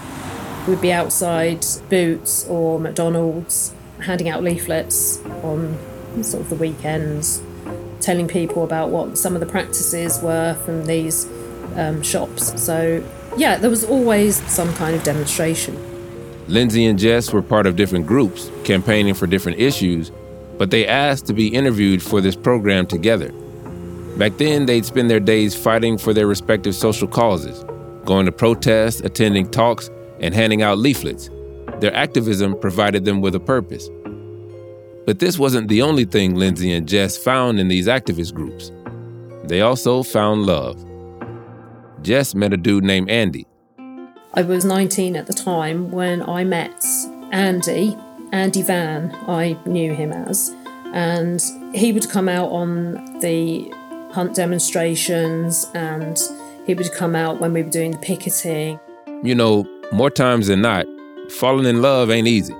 We'd 0.66 0.80
be 0.80 0.90
outside 0.90 1.66
Boots 1.90 2.46
or 2.46 2.80
McDonald's 2.80 3.74
handing 4.00 4.30
out 4.30 4.42
leaflets 4.42 5.22
on 5.42 5.76
sort 6.24 6.42
of 6.42 6.50
the 6.50 6.56
weekends, 6.56 7.42
telling 8.00 8.28
people 8.28 8.64
about 8.64 8.90
what 8.90 9.18
some 9.18 9.34
of 9.34 9.40
the 9.40 9.46
practices 9.46 10.20
were 10.22 10.54
from 10.64 10.86
these 10.86 11.26
um, 11.76 12.02
shops. 12.02 12.60
So, 12.60 13.04
yeah, 13.36 13.56
there 13.56 13.70
was 13.70 13.84
always 13.84 14.36
some 14.50 14.72
kind 14.74 14.94
of 14.94 15.02
demonstration. 15.02 15.76
Lindsay 16.48 16.86
and 16.86 16.98
Jess 16.98 17.32
were 17.32 17.42
part 17.42 17.66
of 17.66 17.76
different 17.76 18.06
groups, 18.06 18.50
campaigning 18.64 19.14
for 19.14 19.26
different 19.26 19.58
issues, 19.58 20.12
but 20.58 20.70
they 20.70 20.86
asked 20.86 21.26
to 21.26 21.32
be 21.32 21.48
interviewed 21.48 22.02
for 22.02 22.20
this 22.20 22.36
program 22.36 22.86
together. 22.86 23.32
Back 24.16 24.38
then, 24.38 24.66
they'd 24.66 24.84
spend 24.84 25.10
their 25.10 25.20
days 25.20 25.54
fighting 25.54 25.98
for 25.98 26.14
their 26.14 26.26
respective 26.26 26.74
social 26.74 27.08
causes, 27.08 27.64
going 28.04 28.26
to 28.26 28.32
protests, 28.32 29.00
attending 29.00 29.50
talks, 29.50 29.90
and 30.20 30.32
handing 30.32 30.62
out 30.62 30.78
leaflets. 30.78 31.28
Their 31.80 31.94
activism 31.94 32.58
provided 32.58 33.04
them 33.04 33.20
with 33.20 33.34
a 33.34 33.40
purpose. 33.40 33.90
But 35.06 35.20
this 35.20 35.38
wasn't 35.38 35.68
the 35.68 35.82
only 35.82 36.04
thing 36.04 36.34
Lindsay 36.34 36.72
and 36.72 36.86
Jess 36.86 37.16
found 37.16 37.60
in 37.60 37.68
these 37.68 37.86
activist 37.86 38.34
groups. 38.34 38.72
They 39.44 39.60
also 39.60 40.02
found 40.02 40.46
love. 40.46 40.84
Jess 42.02 42.34
met 42.34 42.52
a 42.52 42.56
dude 42.56 42.82
named 42.82 43.08
Andy. 43.08 43.46
I 44.34 44.42
was 44.42 44.64
19 44.64 45.14
at 45.14 45.28
the 45.28 45.32
time 45.32 45.92
when 45.92 46.28
I 46.28 46.42
met 46.42 46.84
Andy, 47.30 47.96
Andy 48.32 48.62
Van, 48.62 49.14
I 49.28 49.56
knew 49.64 49.94
him 49.94 50.12
as, 50.12 50.54
and 50.92 51.40
he 51.72 51.92
would 51.92 52.10
come 52.10 52.28
out 52.28 52.50
on 52.50 53.20
the 53.20 53.72
hunt 54.12 54.34
demonstrations 54.34 55.66
and 55.74 56.20
he 56.66 56.74
would 56.74 56.92
come 56.92 57.14
out 57.14 57.40
when 57.40 57.52
we 57.52 57.62
were 57.62 57.70
doing 57.70 57.92
the 57.92 57.98
picketing. 57.98 58.80
You 59.22 59.36
know, 59.36 59.66
more 59.92 60.10
times 60.10 60.48
than 60.48 60.62
not, 60.62 60.84
falling 61.30 61.66
in 61.66 61.80
love 61.80 62.10
ain't 62.10 62.26
easy. 62.26 62.54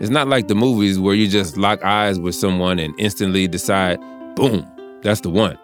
It's 0.00 0.10
not 0.10 0.28
like 0.28 0.46
the 0.46 0.54
movies 0.54 0.96
where 1.00 1.16
you 1.16 1.26
just 1.26 1.56
lock 1.56 1.84
eyes 1.84 2.20
with 2.20 2.36
someone 2.36 2.78
and 2.78 2.94
instantly 2.98 3.48
decide, 3.48 3.98
boom, 4.36 4.64
that's 5.02 5.22
the 5.22 5.28
one. 5.28 5.58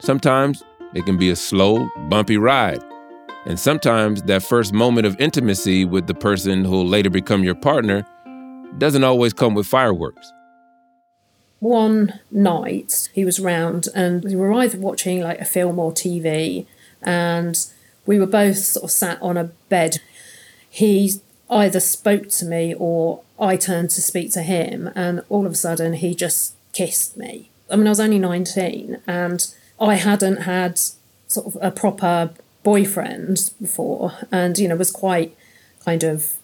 Sometimes 0.00 0.62
it 0.94 1.04
can 1.04 1.18
be 1.18 1.28
a 1.28 1.36
slow, 1.36 1.86
bumpy 2.08 2.38
ride. 2.38 2.82
And 3.44 3.60
sometimes 3.60 4.22
that 4.22 4.42
first 4.42 4.72
moment 4.72 5.06
of 5.06 5.20
intimacy 5.20 5.84
with 5.84 6.06
the 6.06 6.14
person 6.14 6.64
who'll 6.64 6.86
later 6.86 7.10
become 7.10 7.44
your 7.44 7.54
partner 7.54 8.06
doesn't 8.78 9.04
always 9.04 9.34
come 9.34 9.54
with 9.54 9.66
fireworks. 9.66 10.32
One 11.60 12.20
night 12.30 13.10
he 13.12 13.22
was 13.22 13.38
round 13.38 13.86
and 13.94 14.24
we 14.24 14.34
were 14.34 14.52
either 14.54 14.78
watching 14.78 15.20
like 15.20 15.40
a 15.40 15.44
film 15.44 15.78
or 15.78 15.92
TV 15.92 16.66
and 17.02 17.66
we 18.06 18.18
were 18.18 18.26
both 18.26 18.56
sort 18.56 18.84
of 18.84 18.90
sat 18.90 19.20
on 19.20 19.36
a 19.36 19.44
bed. 19.68 19.98
He 20.70 21.20
either 21.50 21.80
spoke 21.80 22.28
to 22.28 22.46
me 22.46 22.74
or 22.78 23.22
I 23.42 23.56
turned 23.56 23.90
to 23.90 24.00
speak 24.00 24.30
to 24.32 24.42
him 24.42 24.88
and 24.94 25.22
all 25.28 25.44
of 25.44 25.52
a 25.52 25.56
sudden 25.56 25.94
he 25.94 26.14
just 26.14 26.54
kissed 26.72 27.16
me. 27.16 27.50
I 27.68 27.74
mean 27.74 27.88
I 27.88 27.90
was 27.90 28.00
only 28.00 28.20
19 28.20 29.02
and 29.06 29.54
I 29.80 29.94
hadn't 29.96 30.42
had 30.42 30.80
sort 31.26 31.46
of 31.48 31.58
a 31.60 31.72
proper 31.72 32.30
boyfriend 32.62 33.50
before 33.60 34.12
and 34.30 34.56
you 34.56 34.68
know 34.68 34.76
was 34.76 34.92
quite 34.92 35.36
kind 35.84 36.04
of 36.04 36.34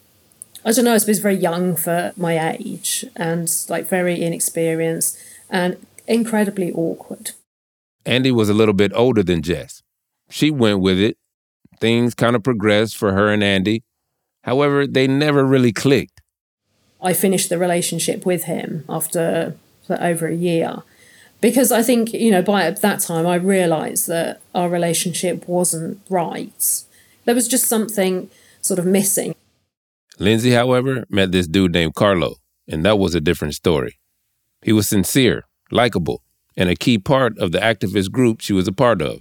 I 0.64 0.72
don't 0.72 0.84
know, 0.84 0.94
I 0.94 0.98
suppose 0.98 1.20
very 1.20 1.36
young 1.36 1.76
for 1.76 2.12
my 2.16 2.56
age 2.56 3.04
and 3.14 3.48
like 3.68 3.88
very 3.88 4.20
inexperienced 4.20 5.16
and 5.48 5.76
incredibly 6.08 6.72
awkward. 6.72 7.30
Andy 8.04 8.32
was 8.32 8.48
a 8.48 8.54
little 8.54 8.74
bit 8.74 8.92
older 8.94 9.22
than 9.22 9.40
Jess. 9.40 9.82
She 10.30 10.50
went 10.50 10.80
with 10.80 10.98
it. 10.98 11.16
Things 11.78 12.14
kind 12.14 12.34
of 12.34 12.42
progressed 12.42 12.96
for 12.96 13.12
her 13.12 13.28
and 13.28 13.44
Andy. 13.44 13.84
However, 14.42 14.84
they 14.84 15.06
never 15.06 15.44
really 15.44 15.72
clicked. 15.72 16.20
I 17.00 17.12
finished 17.12 17.48
the 17.48 17.58
relationship 17.58 18.26
with 18.26 18.44
him 18.44 18.84
after 18.88 19.56
over 19.88 20.26
a 20.26 20.34
year 20.34 20.82
because 21.40 21.70
I 21.70 21.82
think, 21.82 22.12
you 22.12 22.30
know, 22.30 22.42
by 22.42 22.70
that 22.70 23.00
time 23.00 23.26
I 23.26 23.36
realised 23.36 24.08
that 24.08 24.40
our 24.54 24.68
relationship 24.68 25.46
wasn't 25.48 26.00
right. 26.10 26.82
There 27.24 27.34
was 27.34 27.48
just 27.48 27.66
something 27.66 28.30
sort 28.60 28.78
of 28.78 28.86
missing. 28.86 29.34
Lindsay, 30.18 30.50
however, 30.50 31.04
met 31.08 31.30
this 31.30 31.46
dude 31.46 31.72
named 31.72 31.94
Carlo, 31.94 32.36
and 32.66 32.84
that 32.84 32.98
was 32.98 33.14
a 33.14 33.20
different 33.20 33.54
story. 33.54 33.98
He 34.62 34.72
was 34.72 34.88
sincere, 34.88 35.44
likable, 35.70 36.22
and 36.56 36.68
a 36.68 36.74
key 36.74 36.98
part 36.98 37.38
of 37.38 37.52
the 37.52 37.60
activist 37.60 38.10
group 38.10 38.40
she 38.40 38.52
was 38.52 38.66
a 38.66 38.72
part 38.72 39.00
of. 39.00 39.20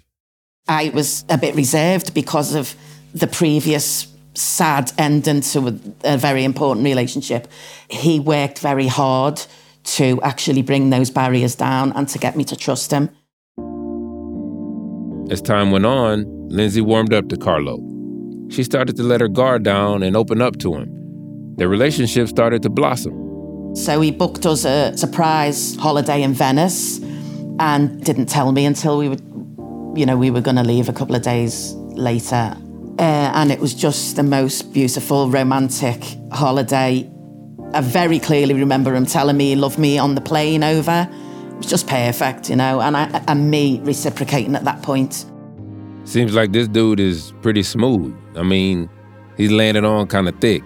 I 0.68 0.90
was 0.90 1.24
a 1.30 1.38
bit 1.38 1.56
reserved 1.56 2.14
because 2.14 2.56
of 2.56 2.76
the 3.14 3.28
previous 3.28 4.08
sad 4.38 4.92
ending 4.98 5.42
to 5.42 5.68
a, 5.68 6.14
a 6.14 6.18
very 6.18 6.44
important 6.44 6.86
relationship. 6.86 7.48
He 7.90 8.20
worked 8.20 8.60
very 8.60 8.88
hard 8.88 9.42
to 9.84 10.22
actually 10.22 10.62
bring 10.62 10.90
those 10.90 11.10
barriers 11.10 11.56
down 11.56 11.94
and 11.94 12.08
to 12.10 12.20
get 12.20 12.36
me 12.36 12.44
to 12.46 12.56
trust 12.56 12.92
him. 12.92 13.10
As 15.30 15.42
time 15.42 15.72
went 15.72 15.86
on, 15.86 16.26
Lindsay 16.50 16.82
warmed 16.82 17.14
up 17.14 17.28
to 17.30 17.38
Carlo. 17.38 17.78
She 18.50 18.64
started 18.64 18.96
to 18.98 19.04
let 19.04 19.20
her 19.22 19.28
guard 19.28 19.64
down 19.64 20.04
and 20.04 20.16
open 20.16 20.42
up 20.42 20.58
to 20.60 20.76
him. 20.76 21.56
Their 21.58 21.68
relationship 21.68 22.28
started 22.28 22.64
to 22.64 22.70
blossom. 22.70 23.76
So 23.76 24.00
he 24.00 24.12
booked 24.12 24.46
us 24.46 24.64
a 24.66 24.96
surprise 24.96 25.76
holiday 25.76 26.22
in 26.24 26.34
Venice 26.34 27.00
and 27.60 28.04
didn't 28.04 28.28
tell 28.28 28.52
me 28.52 28.66
until 28.66 28.98
we 28.98 29.10
were, 29.10 29.18
you 29.96 30.06
know, 30.06 30.16
we 30.18 30.32
were 30.32 30.42
going 30.42 30.56
to 30.56 30.64
leave 30.64 30.88
a 30.90 30.94
couple 30.94 31.16
of 31.16 31.24
days 31.24 31.74
later. 31.74 32.56
Uh, 33.00 33.32
and 33.36 33.52
it 33.52 33.60
was 33.60 33.74
just 33.74 34.16
the 34.16 34.24
most 34.24 34.74
beautiful, 34.74 35.30
romantic 35.30 36.04
holiday 36.32 37.10
I 37.74 37.82
very 37.82 38.20
clearly 38.20 38.54
remember 38.54 38.96
him 38.96 39.06
telling 39.06 39.36
me 39.36 39.50
he 39.50 39.56
loved 39.56 39.78
me 39.78 39.98
on 39.98 40.16
the 40.16 40.22
plane 40.22 40.64
over. 40.64 41.08
It 41.12 41.58
was 41.58 41.68
just 41.68 41.88
perfect, 41.88 42.50
you 42.50 42.56
know, 42.56 42.80
and, 42.82 42.96
I, 42.96 43.24
and 43.28 43.52
me 43.52 43.82
reciprocating 43.84 44.56
at 44.56 44.64
that 44.64 44.82
point. 44.82 45.26
Seems 46.06 46.34
like 46.34 46.54
this 46.54 46.68
dude 46.68 47.00
is 47.00 47.34
pretty 47.42 47.64
smooth. 47.64 48.16
I 48.38 48.44
mean, 48.44 48.90
he's 49.36 49.52
landed 49.52 49.84
on 49.84 50.08
kind 50.08 50.30
of 50.30 50.40
thick. 50.40 50.64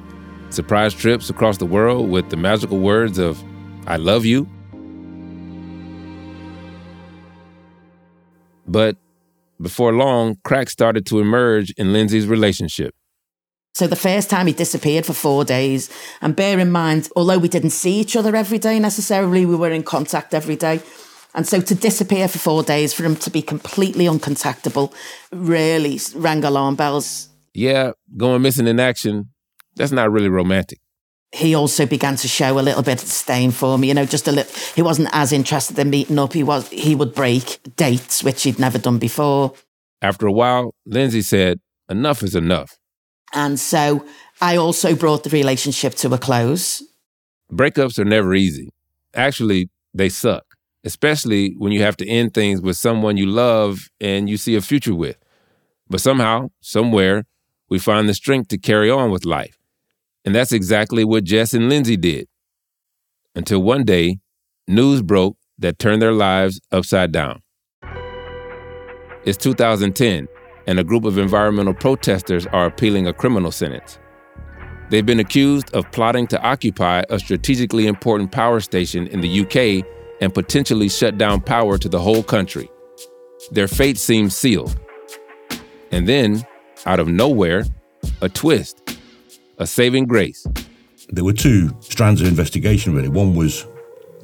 Surprise 0.51 0.93
trips 0.93 1.29
across 1.29 1.57
the 1.57 1.65
world 1.65 2.09
with 2.09 2.29
the 2.29 2.37
magical 2.37 2.77
words 2.77 3.17
of, 3.17 3.43
I 3.87 3.97
love 3.97 4.25
you. 4.25 4.47
But 8.67 8.95
before 9.61 9.93
long, 9.93 10.37
cracks 10.43 10.71
started 10.71 11.05
to 11.07 11.19
emerge 11.19 11.71
in 11.77 11.93
Lindsay's 11.93 12.27
relationship. 12.27 12.93
So 13.73 13.87
the 13.87 13.95
first 13.95 14.29
time 14.29 14.47
he 14.47 14.53
disappeared 14.53 15.05
for 15.05 15.13
four 15.13 15.45
days. 15.45 15.89
And 16.21 16.35
bear 16.35 16.59
in 16.59 16.71
mind, 16.71 17.09
although 17.15 17.37
we 17.37 17.47
didn't 17.47 17.69
see 17.69 17.99
each 17.99 18.15
other 18.15 18.35
every 18.35 18.59
day 18.59 18.79
necessarily, 18.79 19.45
we 19.45 19.55
were 19.55 19.71
in 19.71 19.83
contact 19.83 20.33
every 20.33 20.57
day. 20.57 20.81
And 21.33 21.47
so 21.47 21.61
to 21.61 21.75
disappear 21.75 22.27
for 22.27 22.39
four 22.39 22.63
days, 22.63 22.93
for 22.93 23.03
him 23.03 23.15
to 23.17 23.29
be 23.29 23.41
completely 23.41 24.05
uncontactable, 24.05 24.93
really 25.31 25.99
rang 26.15 26.43
alarm 26.43 26.75
bells. 26.75 27.29
Yeah, 27.53 27.91
going 28.17 28.41
missing 28.41 28.67
in 28.67 28.79
action, 28.79 29.29
that's 29.75 29.93
not 29.93 30.11
really 30.11 30.29
romantic. 30.29 30.79
He 31.33 31.55
also 31.55 31.85
began 31.85 32.17
to 32.17 32.27
show 32.27 32.59
a 32.59 32.61
little 32.61 32.83
bit 32.83 33.01
of 33.01 33.07
disdain 33.07 33.51
for 33.51 33.77
me, 33.77 33.87
you 33.87 33.93
know, 33.93 34.05
just 34.05 34.27
a 34.27 34.31
little. 34.31 34.53
He 34.75 34.81
wasn't 34.81 35.07
as 35.13 35.31
interested 35.31 35.79
in 35.79 35.89
meeting 35.89 36.19
up. 36.19 36.33
He 36.33 36.43
was. 36.43 36.67
He 36.69 36.93
would 36.93 37.15
break 37.15 37.59
dates, 37.77 38.23
which 38.23 38.43
he'd 38.43 38.59
never 38.59 38.77
done 38.77 38.97
before. 38.97 39.53
After 40.01 40.27
a 40.27 40.31
while, 40.31 40.73
Lindsay 40.85 41.21
said, 41.21 41.59
"Enough 41.89 42.23
is 42.23 42.35
enough." 42.35 42.77
And 43.33 43.57
so 43.59 44.05
I 44.41 44.57
also 44.57 44.93
brought 44.93 45.23
the 45.23 45.29
relationship 45.29 45.95
to 45.95 46.13
a 46.13 46.17
close. 46.17 46.83
Breakups 47.49 47.97
are 47.97 48.05
never 48.05 48.33
easy. 48.33 48.69
Actually, 49.13 49.69
they 49.93 50.09
suck, 50.09 50.43
especially 50.83 51.55
when 51.57 51.71
you 51.71 51.81
have 51.81 51.95
to 51.97 52.07
end 52.07 52.33
things 52.33 52.61
with 52.61 52.75
someone 52.75 53.15
you 53.15 53.25
love 53.25 53.89
and 54.01 54.29
you 54.29 54.35
see 54.35 54.55
a 54.55 54.61
future 54.61 54.95
with. 54.95 55.17
But 55.89 56.01
somehow, 56.01 56.49
somewhere, 56.61 57.25
we 57.69 57.79
find 57.79 58.09
the 58.09 58.13
strength 58.13 58.49
to 58.49 58.57
carry 58.57 58.89
on 58.89 59.11
with 59.11 59.25
life. 59.25 59.57
And 60.25 60.35
that's 60.35 60.51
exactly 60.51 61.03
what 61.03 61.23
Jess 61.23 61.53
and 61.53 61.69
Lindsay 61.69 61.97
did. 61.97 62.27
Until 63.35 63.61
one 63.63 63.83
day, 63.83 64.17
news 64.67 65.01
broke 65.01 65.37
that 65.57 65.79
turned 65.79 66.01
their 66.01 66.13
lives 66.13 66.59
upside 66.71 67.11
down. 67.11 67.41
It's 69.23 69.37
2010, 69.37 70.27
and 70.67 70.79
a 70.79 70.83
group 70.83 71.05
of 71.05 71.17
environmental 71.17 71.73
protesters 71.73 72.47
are 72.47 72.65
appealing 72.65 73.07
a 73.07 73.13
criminal 73.13 73.51
sentence. 73.51 73.99
They've 74.89 75.05
been 75.05 75.19
accused 75.19 75.73
of 75.73 75.89
plotting 75.91 76.27
to 76.27 76.41
occupy 76.41 77.03
a 77.09 77.17
strategically 77.17 77.87
important 77.87 78.31
power 78.31 78.59
station 78.59 79.07
in 79.07 79.21
the 79.21 79.41
UK 79.41 79.85
and 80.21 80.33
potentially 80.33 80.89
shut 80.89 81.17
down 81.17 81.41
power 81.41 81.77
to 81.77 81.87
the 81.87 81.99
whole 81.99 82.23
country. 82.23 82.69
Their 83.51 83.67
fate 83.67 83.97
seems 83.97 84.35
sealed. 84.35 84.77
And 85.91 86.07
then, 86.07 86.45
out 86.85 86.99
of 86.99 87.07
nowhere, 87.07 87.63
a 88.21 88.29
twist, 88.29 88.80
a 89.61 89.67
saving 89.67 90.05
grace. 90.05 90.47
There 91.09 91.23
were 91.23 91.33
two 91.33 91.69
strands 91.81 92.19
of 92.19 92.27
investigation, 92.27 92.95
really. 92.95 93.09
One 93.09 93.35
was 93.35 93.67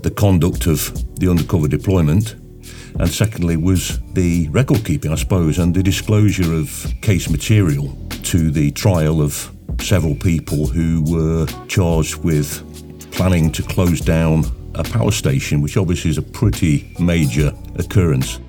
the 0.02 0.10
conduct 0.10 0.66
of 0.66 0.92
the 1.20 1.30
undercover 1.30 1.68
deployment, 1.68 2.34
and 3.00 3.08
secondly 3.08 3.56
was 3.56 4.00
the 4.14 4.50
record 4.50 4.84
keeping, 4.84 5.12
I 5.12 5.16
suppose, 5.16 5.60
and 5.60 5.76
the 5.76 5.84
disclosure 5.84 6.54
of 6.54 6.92
case 7.02 7.30
material 7.30 7.96
to 8.24 8.50
the 8.50 8.72
trial 8.72 9.22
of 9.22 9.52
several 9.80 10.16
people 10.16 10.66
who 10.66 11.04
were 11.08 11.46
charged 11.68 12.16
with 12.24 12.64
planning 13.12 13.52
to 13.52 13.62
close 13.62 14.02
down 14.02 14.44
a 14.74 14.84
power 14.84 15.12
station, 15.12 15.62
which 15.62 15.78
obviously 15.78 16.10
is 16.10 16.18
a 16.18 16.24
pretty 16.24 16.96
major 17.00 17.52
occurrence. 17.76 18.40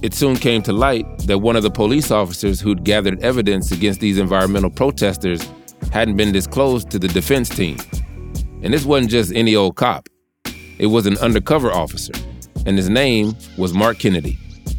It 0.00 0.14
soon 0.14 0.36
came 0.36 0.62
to 0.62 0.72
light 0.72 1.06
that 1.26 1.38
one 1.38 1.56
of 1.56 1.64
the 1.64 1.70
police 1.70 2.12
officers 2.12 2.60
who'd 2.60 2.84
gathered 2.84 3.20
evidence 3.22 3.72
against 3.72 4.00
these 4.00 4.18
environmental 4.18 4.70
protesters 4.70 5.48
hadn't 5.92 6.16
been 6.16 6.32
disclosed 6.32 6.90
to 6.90 6.98
the 6.98 7.08
defense 7.08 7.48
team. 7.48 7.76
And 8.62 8.74
this 8.74 8.84
wasn't 8.84 9.10
just 9.10 9.32
any 9.32 9.54
old 9.54 9.76
cop, 9.76 10.08
it 10.78 10.86
was 10.86 11.06
an 11.06 11.16
undercover 11.18 11.70
officer 11.70 12.12
and 12.66 12.76
his 12.76 12.88
name 12.88 13.34
was 13.58 13.72
Mark 13.72 13.98
Kennedy. 13.98 14.38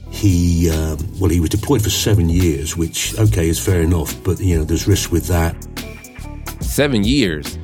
He, 0.09 0.69
um, 0.69 0.97
well, 1.19 1.29
he 1.29 1.39
was 1.39 1.49
deployed 1.49 1.81
for 1.81 1.89
seven 1.89 2.29
years, 2.29 2.77
which, 2.77 3.17
okay, 3.19 3.49
is 3.49 3.63
fair 3.63 3.81
enough, 3.81 4.15
but, 4.23 4.39
you 4.39 4.57
know, 4.57 4.63
there's 4.63 4.87
risk 4.87 5.11
with 5.11 5.27
that. 5.27 5.55
Seven 6.61 7.03
years? 7.03 7.57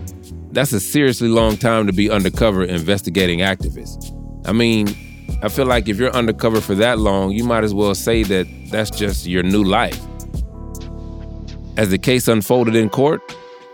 That's 0.52 0.74
a 0.74 0.80
seriously 0.80 1.28
long 1.28 1.58
time 1.58 1.86
to 1.88 1.94
be 1.94 2.10
undercover 2.10 2.64
investigating 2.64 3.40
activists. 3.40 4.12
I 4.48 4.52
mean, 4.52 4.88
I 5.44 5.50
feel 5.50 5.68
like 5.68 5.88
if 5.88 5.98
you're 5.98 6.12
undercover 6.12 6.60
for 6.60 6.74
that 6.76 6.98
long, 6.98 7.32
you 7.32 7.44
might 7.44 7.64
as 7.64 7.74
well 7.74 7.94
say 7.94 8.24
that 8.24 8.48
that's 8.72 8.90
just 8.90 9.28
your 9.28 9.44
new 9.44 9.64
life. 9.64 10.00
As 11.78 11.92
the 11.92 12.00
case 12.00 12.28
unfolded 12.28 12.76
in 12.76 12.90
court, 12.90 13.22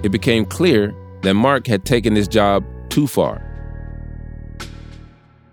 it 0.04 0.10
became 0.10 0.46
clear 0.46 0.94
that 1.22 1.34
Mark 1.34 1.68
had 1.68 1.86
taken 1.86 2.16
his 2.16 2.28
job 2.28 2.64
too 2.90 3.08
far. 3.08 3.42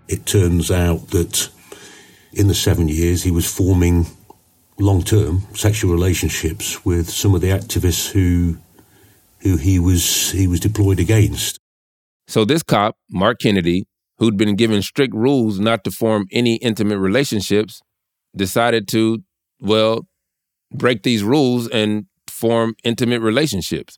It 0.07 0.25
turns 0.25 0.69
out 0.69 1.09
that 1.09 1.49
in 2.33 2.47
the 2.47 2.53
seven 2.53 2.87
years 2.87 3.23
he 3.23 3.31
was 3.31 3.45
forming 3.45 4.05
long 4.79 5.01
term 5.03 5.43
sexual 5.53 5.91
relationships 5.91 6.83
with 6.83 7.09
some 7.09 7.35
of 7.35 7.41
the 7.41 7.49
activists 7.49 8.11
who 8.11 8.57
who 9.41 9.57
he 9.57 9.79
was 9.79 10.31
he 10.31 10.47
was 10.47 10.59
deployed 10.59 10.99
against. 10.99 11.59
So 12.27 12.45
this 12.45 12.63
cop, 12.63 12.95
Mark 13.09 13.39
Kennedy, 13.39 13.85
who'd 14.17 14.37
been 14.37 14.55
given 14.55 14.81
strict 14.81 15.13
rules 15.13 15.59
not 15.59 15.83
to 15.83 15.91
form 15.91 16.27
any 16.31 16.55
intimate 16.55 16.97
relationships, 16.97 17.81
decided 18.35 18.87
to, 18.89 19.23
well, 19.59 20.07
break 20.71 21.03
these 21.03 21.23
rules 21.23 21.67
and 21.67 22.05
form 22.29 22.75
intimate 22.83 23.21
relationships. 23.21 23.97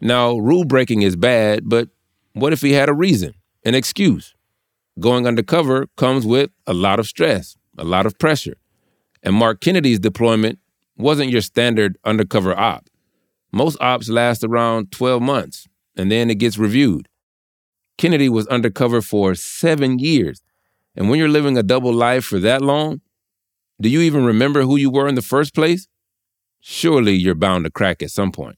Now, 0.00 0.36
rule 0.36 0.64
breaking 0.64 1.02
is 1.02 1.16
bad, 1.16 1.68
but 1.68 1.88
what 2.32 2.52
if 2.52 2.60
he 2.60 2.72
had 2.72 2.88
a 2.88 2.94
reason, 2.94 3.34
an 3.64 3.74
excuse? 3.74 4.34
Going 5.00 5.26
undercover 5.26 5.86
comes 5.96 6.24
with 6.24 6.50
a 6.66 6.74
lot 6.74 7.00
of 7.00 7.06
stress, 7.06 7.56
a 7.76 7.84
lot 7.84 8.06
of 8.06 8.18
pressure. 8.18 8.56
And 9.22 9.34
Mark 9.34 9.60
Kennedy's 9.60 9.98
deployment 9.98 10.58
wasn't 10.96 11.30
your 11.30 11.40
standard 11.40 11.98
undercover 12.04 12.56
op. 12.56 12.88
Most 13.52 13.76
ops 13.80 14.08
last 14.08 14.44
around 14.44 14.92
12 14.92 15.22
months, 15.22 15.66
and 15.96 16.10
then 16.10 16.30
it 16.30 16.36
gets 16.36 16.58
reviewed. 16.58 17.08
Kennedy 17.96 18.28
was 18.28 18.46
undercover 18.46 19.02
for 19.02 19.34
seven 19.34 19.98
years. 19.98 20.42
And 20.94 21.08
when 21.08 21.18
you're 21.18 21.28
living 21.28 21.56
a 21.56 21.62
double 21.62 21.92
life 21.92 22.24
for 22.24 22.38
that 22.40 22.62
long, 22.62 23.00
do 23.80 23.88
you 23.88 24.00
even 24.00 24.24
remember 24.24 24.62
who 24.62 24.76
you 24.76 24.90
were 24.90 25.08
in 25.08 25.14
the 25.14 25.22
first 25.22 25.54
place? 25.54 25.88
Surely 26.60 27.14
you're 27.14 27.34
bound 27.34 27.64
to 27.64 27.70
crack 27.70 28.02
at 28.02 28.10
some 28.10 28.32
point. 28.32 28.56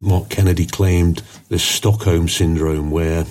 Mark 0.00 0.28
Kennedy 0.28 0.66
claimed 0.66 1.22
this 1.48 1.64
Stockholm 1.64 2.28
syndrome, 2.28 2.90
where, 2.90 3.24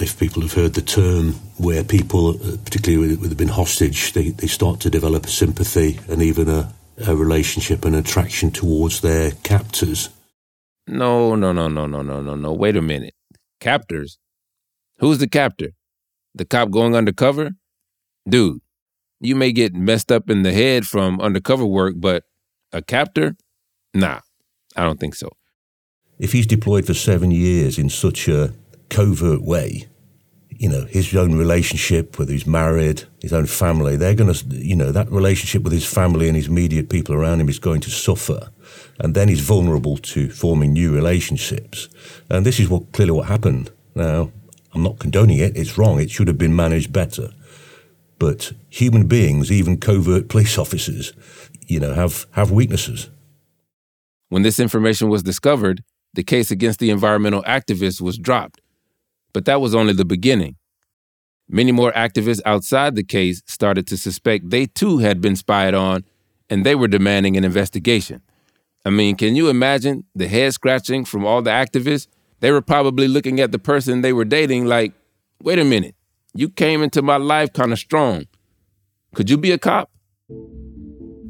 if 0.00 0.18
people 0.18 0.40
have 0.42 0.54
heard 0.54 0.72
the 0.72 0.80
term, 0.80 1.32
where 1.58 1.84
people, 1.84 2.30
uh, 2.30 2.56
particularly 2.64 3.16
with, 3.16 3.28
have 3.28 3.36
been 3.36 3.48
hostage, 3.48 4.12
they, 4.12 4.30
they 4.30 4.46
start 4.46 4.80
to 4.80 4.90
develop 4.90 5.26
a 5.26 5.30
sympathy 5.30 6.00
and 6.08 6.22
even 6.22 6.48
a, 6.48 6.72
a 7.06 7.14
relationship 7.14 7.84
and 7.84 7.94
attraction 7.94 8.50
towards 8.50 9.02
their 9.02 9.32
captors. 9.42 10.08
No, 10.86 11.34
no, 11.34 11.52
no, 11.52 11.68
no, 11.68 11.86
no, 11.86 12.00
no, 12.00 12.22
no, 12.22 12.34
no. 12.34 12.52
Wait 12.52 12.76
a 12.76 12.82
minute. 12.82 13.14
Captors? 13.60 14.18
Who's 14.98 15.18
the 15.18 15.28
captor? 15.28 15.72
The 16.34 16.46
cop 16.46 16.70
going 16.70 16.94
undercover? 16.94 17.50
Dude, 18.26 18.60
you 19.20 19.36
may 19.36 19.52
get 19.52 19.74
messed 19.74 20.10
up 20.10 20.30
in 20.30 20.42
the 20.42 20.52
head 20.52 20.86
from 20.86 21.20
undercover 21.20 21.66
work, 21.66 21.94
but 21.98 22.24
a 22.72 22.80
captor? 22.80 23.36
Nah, 23.92 24.20
I 24.74 24.84
don't 24.84 24.98
think 24.98 25.14
so. 25.14 25.30
If 26.18 26.32
he's 26.32 26.46
deployed 26.46 26.86
for 26.86 26.94
seven 26.94 27.30
years 27.30 27.78
in 27.78 27.90
such 27.90 28.28
a 28.28 28.52
covert 28.88 29.42
way, 29.42 29.86
you 30.58 30.68
know, 30.68 30.86
his 30.86 31.14
own 31.14 31.34
relationship, 31.34 32.18
whether 32.18 32.32
he's 32.32 32.46
married, 32.46 33.04
his 33.20 33.32
own 33.32 33.46
family, 33.46 33.96
they're 33.96 34.14
going 34.14 34.32
to, 34.32 34.44
you 34.48 34.76
know, 34.76 34.90
that 34.92 35.10
relationship 35.10 35.62
with 35.62 35.72
his 35.72 35.86
family 35.86 36.28
and 36.28 36.36
his 36.36 36.48
immediate 36.48 36.88
people 36.88 37.14
around 37.14 37.40
him 37.40 37.48
is 37.48 37.58
going 37.58 37.80
to 37.82 37.90
suffer. 37.90 38.50
And 38.98 39.14
then 39.14 39.28
he's 39.28 39.40
vulnerable 39.40 39.98
to 39.98 40.30
forming 40.30 40.72
new 40.72 40.94
relationships. 40.94 41.88
And 42.30 42.46
this 42.46 42.58
is 42.58 42.68
what 42.68 42.92
clearly 42.92 43.12
what 43.12 43.26
happened. 43.26 43.70
Now, 43.94 44.30
I'm 44.72 44.82
not 44.82 44.98
condoning 44.98 45.38
it, 45.38 45.56
it's 45.56 45.76
wrong, 45.76 46.00
it 46.00 46.10
should 46.10 46.28
have 46.28 46.38
been 46.38 46.56
managed 46.56 46.92
better. 46.92 47.30
But 48.18 48.52
human 48.70 49.06
beings, 49.06 49.52
even 49.52 49.78
covert 49.78 50.28
police 50.30 50.56
officers, 50.56 51.12
you 51.66 51.80
know, 51.80 51.92
have, 51.92 52.26
have 52.32 52.50
weaknesses. 52.50 53.10
When 54.28 54.42
this 54.42 54.58
information 54.58 55.08
was 55.08 55.22
discovered, 55.22 55.82
the 56.16 56.24
case 56.24 56.50
against 56.50 56.80
the 56.80 56.90
environmental 56.90 57.42
activists 57.44 58.00
was 58.00 58.18
dropped. 58.18 58.60
But 59.32 59.44
that 59.44 59.60
was 59.60 59.74
only 59.74 59.92
the 59.92 60.04
beginning. 60.04 60.56
Many 61.48 61.70
more 61.70 61.92
activists 61.92 62.40
outside 62.44 62.96
the 62.96 63.04
case 63.04 63.42
started 63.46 63.86
to 63.86 63.96
suspect 63.96 64.50
they 64.50 64.66
too 64.66 64.98
had 64.98 65.20
been 65.20 65.36
spied 65.36 65.74
on, 65.74 66.04
and 66.50 66.66
they 66.66 66.74
were 66.74 66.88
demanding 66.88 67.36
an 67.36 67.44
investigation. 67.44 68.20
I 68.84 68.90
mean, 68.90 69.16
can 69.16 69.36
you 69.36 69.48
imagine 69.48 70.04
the 70.14 70.26
head 70.26 70.52
scratching 70.54 71.04
from 71.04 71.24
all 71.24 71.42
the 71.42 71.50
activists? 71.50 72.08
They 72.40 72.50
were 72.50 72.62
probably 72.62 73.08
looking 73.08 73.40
at 73.40 73.52
the 73.52 73.58
person 73.58 74.00
they 74.00 74.12
were 74.12 74.24
dating 74.24 74.66
like, 74.66 74.92
wait 75.42 75.58
a 75.58 75.64
minute, 75.64 75.94
you 76.34 76.48
came 76.48 76.82
into 76.82 77.02
my 77.02 77.16
life 77.16 77.52
kind 77.52 77.72
of 77.72 77.78
strong. 77.78 78.26
Could 79.14 79.30
you 79.30 79.38
be 79.38 79.52
a 79.52 79.58
cop? 79.58 79.90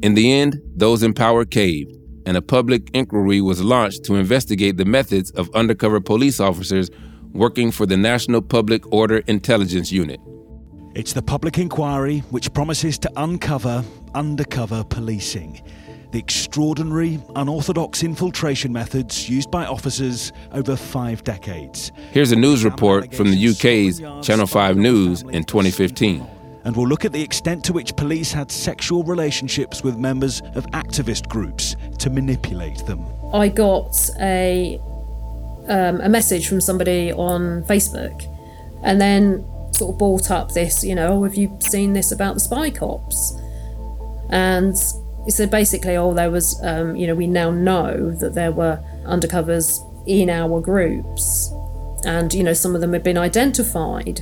In 0.01 0.13
the 0.13 0.31
end, 0.31 0.61
those 0.75 1.03
in 1.03 1.13
power 1.13 1.45
caved, 1.45 1.95
and 2.27 2.35
a 2.35 2.41
public 2.41 2.89
inquiry 2.93 3.39
was 3.39 3.63
launched 3.63 4.03
to 4.03 4.15
investigate 4.15 4.75
the 4.75 4.83
methods 4.83 5.31
of 5.31 5.49
undercover 5.55 6.01
police 6.01 6.41
officers 6.41 6.91
working 7.31 7.71
for 7.71 7.85
the 7.85 7.95
National 7.95 8.41
Public 8.41 8.91
Order 8.91 9.19
Intelligence 9.27 9.93
Unit. 9.93 10.19
It's 10.93 11.13
the 11.13 11.21
public 11.21 11.57
inquiry 11.57 12.19
which 12.29 12.51
promises 12.53 12.99
to 12.99 13.11
uncover 13.15 13.81
undercover 14.13 14.83
policing, 14.83 15.61
the 16.11 16.19
extraordinary, 16.19 17.17
unorthodox 17.37 18.03
infiltration 18.03 18.73
methods 18.73 19.29
used 19.29 19.49
by 19.49 19.65
officers 19.65 20.33
over 20.51 20.75
five 20.75 21.23
decades. 21.23 21.93
Here's 22.11 22.33
a 22.33 22.35
news 22.35 22.65
report 22.65 23.15
from 23.15 23.31
the 23.31 23.49
UK's 23.49 23.99
Channel 24.25 24.47
5 24.47 24.75
News 24.75 25.21
in 25.21 25.45
2015 25.45 26.27
and 26.67 26.75
we'll 26.75 26.87
look 26.87 27.05
at 27.05 27.13
the 27.13 27.21
extent 27.21 27.63
to 27.63 27.71
which 27.71 27.95
police 27.95 28.33
had 28.33 28.51
sexual 28.51 29.01
relationships 29.01 29.83
with 29.83 29.97
members 29.97 30.41
of 30.53 30.65
activist 30.71 31.29
groups 31.29 31.77
to 31.97 32.09
manipulate 32.09 32.85
them. 32.85 33.05
I 33.33 33.47
got 33.47 33.97
a 34.19 34.77
um, 35.69 36.01
a 36.01 36.09
message 36.09 36.49
from 36.49 36.59
somebody 36.59 37.13
on 37.13 37.63
Facebook, 37.63 38.21
and 38.83 38.99
then 38.99 39.47
sort 39.71 39.93
of 39.93 39.97
brought 39.97 40.29
up 40.29 40.51
this, 40.51 40.83
you 40.83 40.93
know, 40.93 41.13
oh, 41.13 41.23
have 41.23 41.35
you 41.35 41.57
seen 41.61 41.93
this 41.93 42.11
about 42.11 42.33
the 42.33 42.41
spy 42.41 42.69
cops? 42.69 43.33
And 44.29 44.75
he 45.23 45.31
said 45.31 45.49
basically, 45.49 45.95
oh, 45.95 46.13
there 46.13 46.31
was, 46.31 46.59
um, 46.63 46.97
you 46.97 47.07
know, 47.07 47.15
we 47.15 47.27
now 47.27 47.49
know 47.49 48.11
that 48.19 48.33
there 48.33 48.51
were 48.51 48.77
undercovers 49.05 49.79
in 50.05 50.29
our 50.29 50.59
groups, 50.59 51.49
and 52.03 52.33
you 52.33 52.43
know, 52.43 52.53
some 52.53 52.75
of 52.75 52.81
them 52.81 52.91
had 52.91 53.03
been 53.03 53.17
identified. 53.17 54.19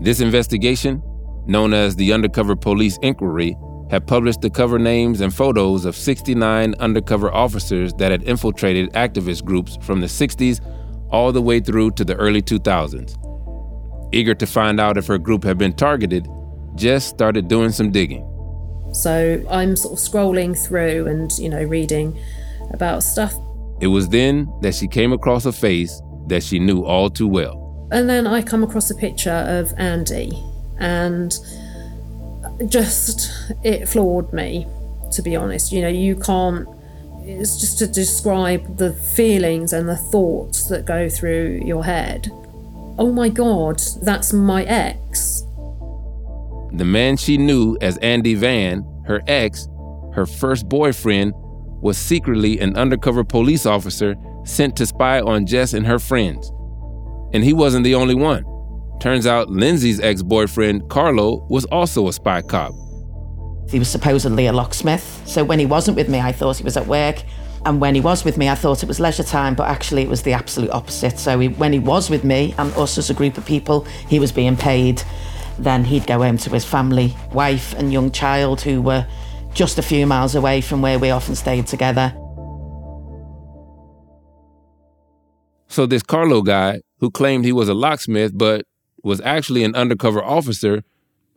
This 0.00 0.20
investigation 0.20 1.02
known 1.46 1.74
as 1.74 1.96
the 1.96 2.12
Undercover 2.12 2.56
Police 2.56 2.98
Inquiry, 3.02 3.56
had 3.90 4.06
published 4.06 4.40
the 4.40 4.48
cover 4.48 4.78
names 4.78 5.20
and 5.20 5.34
photos 5.34 5.84
of 5.84 5.94
69 5.94 6.74
undercover 6.80 7.32
officers 7.32 7.92
that 7.94 8.10
had 8.10 8.22
infiltrated 8.22 8.90
activist 8.94 9.44
groups 9.44 9.76
from 9.82 10.00
the 10.00 10.06
60s 10.06 10.60
all 11.10 11.30
the 11.30 11.42
way 11.42 11.60
through 11.60 11.90
to 11.90 12.04
the 12.04 12.14
early 12.16 12.40
2000s. 12.40 13.18
Eager 14.14 14.34
to 14.34 14.46
find 14.46 14.80
out 14.80 14.96
if 14.96 15.06
her 15.06 15.18
group 15.18 15.44
had 15.44 15.58
been 15.58 15.74
targeted, 15.74 16.26
Jess 16.74 17.04
started 17.04 17.48
doing 17.48 17.70
some 17.70 17.90
digging. 17.90 18.26
So 18.92 19.44
I'm 19.50 19.76
sort 19.76 19.92
of 19.92 19.98
scrolling 19.98 20.56
through 20.56 21.06
and, 21.06 21.30
you 21.38 21.48
know, 21.48 21.62
reading 21.62 22.18
about 22.70 23.02
stuff. 23.02 23.34
It 23.80 23.88
was 23.88 24.08
then 24.08 24.50
that 24.62 24.74
she 24.74 24.88
came 24.88 25.12
across 25.12 25.44
a 25.44 25.52
face 25.52 26.00
that 26.28 26.42
she 26.42 26.58
knew 26.58 26.82
all 26.82 27.10
too 27.10 27.28
well. 27.28 27.88
And 27.90 28.08
then 28.08 28.26
I 28.26 28.42
come 28.42 28.62
across 28.62 28.90
a 28.90 28.94
picture 28.94 29.44
of 29.48 29.74
Andy, 29.76 30.32
and 30.78 31.34
just 32.66 33.30
it 33.62 33.88
floored 33.88 34.32
me 34.32 34.66
to 35.12 35.22
be 35.22 35.36
honest. 35.36 35.72
You 35.72 35.82
know 35.82 35.88
you 35.88 36.16
can't 36.16 36.68
it's 37.24 37.60
just 37.60 37.78
to 37.78 37.86
describe 37.86 38.78
the 38.78 38.92
feelings 38.92 39.72
and 39.72 39.88
the 39.88 39.96
thoughts 39.96 40.66
that 40.66 40.84
go 40.84 41.08
through 41.08 41.62
your 41.64 41.84
head. 41.84 42.30
Oh 42.98 43.12
my 43.12 43.28
god 43.28 43.80
that's 44.02 44.32
my 44.32 44.64
ex. 44.64 45.42
The 46.72 46.84
man 46.84 47.16
she 47.16 47.36
knew 47.36 47.76
as 47.80 47.98
andy 47.98 48.34
van 48.34 48.86
her 49.06 49.20
ex 49.26 49.68
her 50.14 50.26
first 50.26 50.68
boyfriend 50.68 51.32
was 51.34 51.98
secretly 51.98 52.60
an 52.60 52.76
undercover 52.76 53.24
police 53.24 53.66
officer 53.66 54.14
sent 54.44 54.76
to 54.76 54.86
spy 54.86 55.20
on 55.20 55.46
jess 55.46 55.74
and 55.74 55.86
her 55.86 55.98
friends. 55.98 56.50
And 57.32 57.42
he 57.42 57.52
wasn't 57.52 57.84
the 57.84 57.94
only 57.94 58.14
one 58.14 58.44
Turns 59.02 59.26
out 59.26 59.50
Lindsay's 59.50 59.98
ex 59.98 60.22
boyfriend, 60.22 60.88
Carlo, 60.88 61.44
was 61.50 61.64
also 61.72 62.06
a 62.06 62.12
spy 62.12 62.40
cop. 62.40 62.72
He 63.68 63.80
was 63.80 63.88
supposedly 63.88 64.46
a 64.46 64.52
locksmith. 64.52 65.22
So 65.26 65.42
when 65.42 65.58
he 65.58 65.66
wasn't 65.66 65.96
with 65.96 66.08
me, 66.08 66.20
I 66.20 66.30
thought 66.30 66.58
he 66.58 66.62
was 66.62 66.76
at 66.76 66.86
work. 66.86 67.24
And 67.66 67.80
when 67.80 67.96
he 67.96 68.00
was 68.00 68.24
with 68.24 68.38
me, 68.38 68.48
I 68.48 68.54
thought 68.54 68.84
it 68.84 68.86
was 68.86 69.00
leisure 69.00 69.24
time, 69.24 69.56
but 69.56 69.68
actually 69.68 70.02
it 70.02 70.08
was 70.08 70.22
the 70.22 70.34
absolute 70.34 70.70
opposite. 70.70 71.18
So 71.18 71.36
he, 71.40 71.48
when 71.48 71.72
he 71.72 71.80
was 71.80 72.10
with 72.10 72.22
me 72.22 72.54
and 72.58 72.72
us 72.74 72.96
as 72.96 73.10
a 73.10 73.14
group 73.14 73.36
of 73.36 73.44
people, 73.44 73.80
he 74.08 74.20
was 74.20 74.30
being 74.30 74.56
paid. 74.56 75.02
Then 75.58 75.82
he'd 75.82 76.06
go 76.06 76.18
home 76.18 76.38
to 76.38 76.50
his 76.50 76.64
family, 76.64 77.16
wife, 77.32 77.74
and 77.74 77.92
young 77.92 78.12
child 78.12 78.60
who 78.60 78.80
were 78.80 79.04
just 79.52 79.80
a 79.80 79.82
few 79.82 80.06
miles 80.06 80.36
away 80.36 80.60
from 80.60 80.80
where 80.80 81.00
we 81.00 81.10
often 81.10 81.34
stayed 81.34 81.66
together. 81.66 82.14
So 85.66 85.86
this 85.86 86.04
Carlo 86.04 86.42
guy, 86.42 86.82
who 87.00 87.10
claimed 87.10 87.44
he 87.44 87.52
was 87.52 87.68
a 87.68 87.74
locksmith 87.74 88.38
but 88.38 88.64
was 89.02 89.20
actually 89.22 89.64
an 89.64 89.74
undercover 89.74 90.22
officer, 90.22 90.82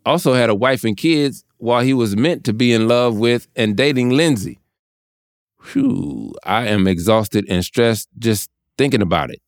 also 0.06 0.34
had 0.34 0.49
a 0.49 0.56
wife 0.56 0.84
and 0.84 0.95
kids 0.95 1.43
while 1.58 1.82
he 1.82 1.93
was 1.93 2.15
meant 2.15 2.43
to 2.45 2.54
be 2.54 2.73
in 2.73 2.88
love 2.88 3.17
with 3.17 3.47
and 3.56 3.75
dating 3.75 4.10
Lindsay. 4.10 4.60
Whew, 5.73 6.36
I 6.43 6.67
am 6.67 6.88
exhausted 6.88 7.45
and 7.49 7.63
stressed 7.65 8.10
just 8.19 8.49
thinking 8.78 9.01
about 9.01 9.32
it. 9.32 9.41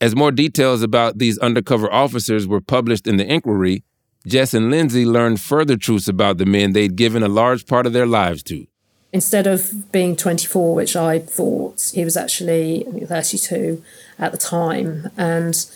As 0.00 0.16
more 0.16 0.32
details 0.32 0.82
about 0.82 1.18
these 1.18 1.38
undercover 1.38 1.92
officers 1.92 2.46
were 2.46 2.62
published 2.62 3.06
in 3.06 3.18
the 3.18 3.30
inquiry, 3.30 3.84
Jess 4.26 4.54
and 4.54 4.70
Lindsay 4.70 5.04
learned 5.04 5.40
further 5.40 5.76
truths 5.76 6.08
about 6.08 6.38
the 6.38 6.46
men 6.46 6.72
they'd 6.72 6.96
given 6.96 7.22
a 7.22 7.28
large 7.28 7.66
part 7.66 7.86
of 7.86 7.92
their 7.92 8.06
lives 8.06 8.42
to. 8.44 8.66
Instead 9.12 9.46
of 9.46 9.90
being 9.92 10.14
24, 10.14 10.74
which 10.74 10.94
I 10.94 11.18
thought 11.18 11.90
he 11.94 12.04
was 12.04 12.16
actually 12.16 12.86
32 13.06 13.82
at 14.18 14.32
the 14.32 14.38
time, 14.38 15.10
and 15.16 15.66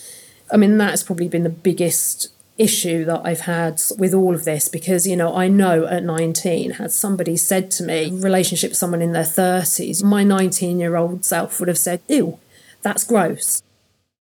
I 0.51 0.57
mean, 0.57 0.77
that's 0.77 1.03
probably 1.03 1.27
been 1.27 1.43
the 1.43 1.49
biggest 1.49 2.29
issue 2.57 3.03
that 3.05 3.21
I've 3.25 3.41
had 3.41 3.81
with 3.97 4.13
all 4.13 4.33
of 4.33 4.45
this 4.45 4.69
because, 4.69 5.05
you 5.05 5.15
know, 5.15 5.35
I 5.35 5.47
know 5.47 5.85
at 5.85 6.03
19, 6.03 6.71
had 6.71 6.91
somebody 6.91 7.35
said 7.35 7.69
to 7.71 7.83
me, 7.83 8.11
relationship 8.11 8.71
with 8.71 8.77
someone 8.77 9.01
in 9.01 9.11
their 9.11 9.23
30s, 9.23 10.03
my 10.03 10.23
19 10.23 10.79
year 10.79 10.95
old 10.95 11.25
self 11.25 11.59
would 11.59 11.67
have 11.67 11.77
said, 11.77 12.01
ew, 12.07 12.39
that's 12.81 13.03
gross. 13.03 13.61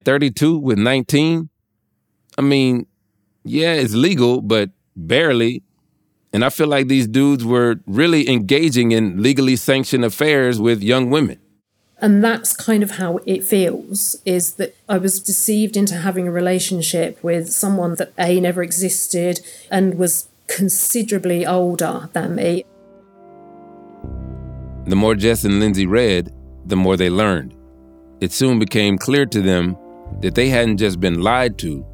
32 0.04 0.58
with 0.58 0.78
19? 0.78 1.50
I 2.38 2.42
mean, 2.42 2.88
yeah, 3.44 3.74
it's 3.74 3.94
legal, 3.94 4.42
but 4.42 4.72
barely. 4.96 5.64
And 6.34 6.44
I 6.44 6.50
feel 6.50 6.68
like 6.68 6.88
these 6.88 7.08
dudes 7.08 7.46
were 7.46 7.80
really 7.86 8.30
engaging 8.30 8.92
in 8.92 9.22
legally 9.22 9.56
sanctioned 9.56 10.06
affairs 10.06 10.60
with 10.60 10.82
young 10.82 11.10
women. 11.10 11.40
And 12.00 12.24
that's 12.24 12.56
kind 12.56 12.84
of 12.84 12.92
how 12.92 13.20
it 13.26 13.44
feels 13.44 14.18
is 14.24 14.54
that 14.54 14.76
I 14.88 15.00
was 15.00 15.20
deceived 15.20 15.76
into 15.76 15.96
having 15.96 16.28
a 16.28 16.32
relationship 16.32 17.24
with 17.24 17.52
someone 17.52 17.96
that 17.96 18.14
A 18.20 18.40
never 18.40 18.62
existed 18.62 19.42
and 19.72 19.98
was 19.98 20.30
considerably 20.48 21.46
older 21.46 22.10
than 22.14 22.36
me. 22.36 22.66
The 24.86 24.96
more 24.96 25.16
Jess 25.16 25.44
and 25.44 25.60
Lindsay 25.60 25.88
read, 25.88 26.32
the 26.66 26.76
more 26.76 26.98
they 26.98 27.10
learned. 27.10 27.56
It 28.22 28.32
soon 28.32 28.60
became 28.60 28.98
clear 28.98 29.26
to 29.26 29.42
them 29.42 29.76
that 30.22 30.36
they 30.36 30.50
hadn't 30.50 30.78
just 30.78 31.00
been 31.00 31.22
lied 31.22 31.58
to, 31.60 31.86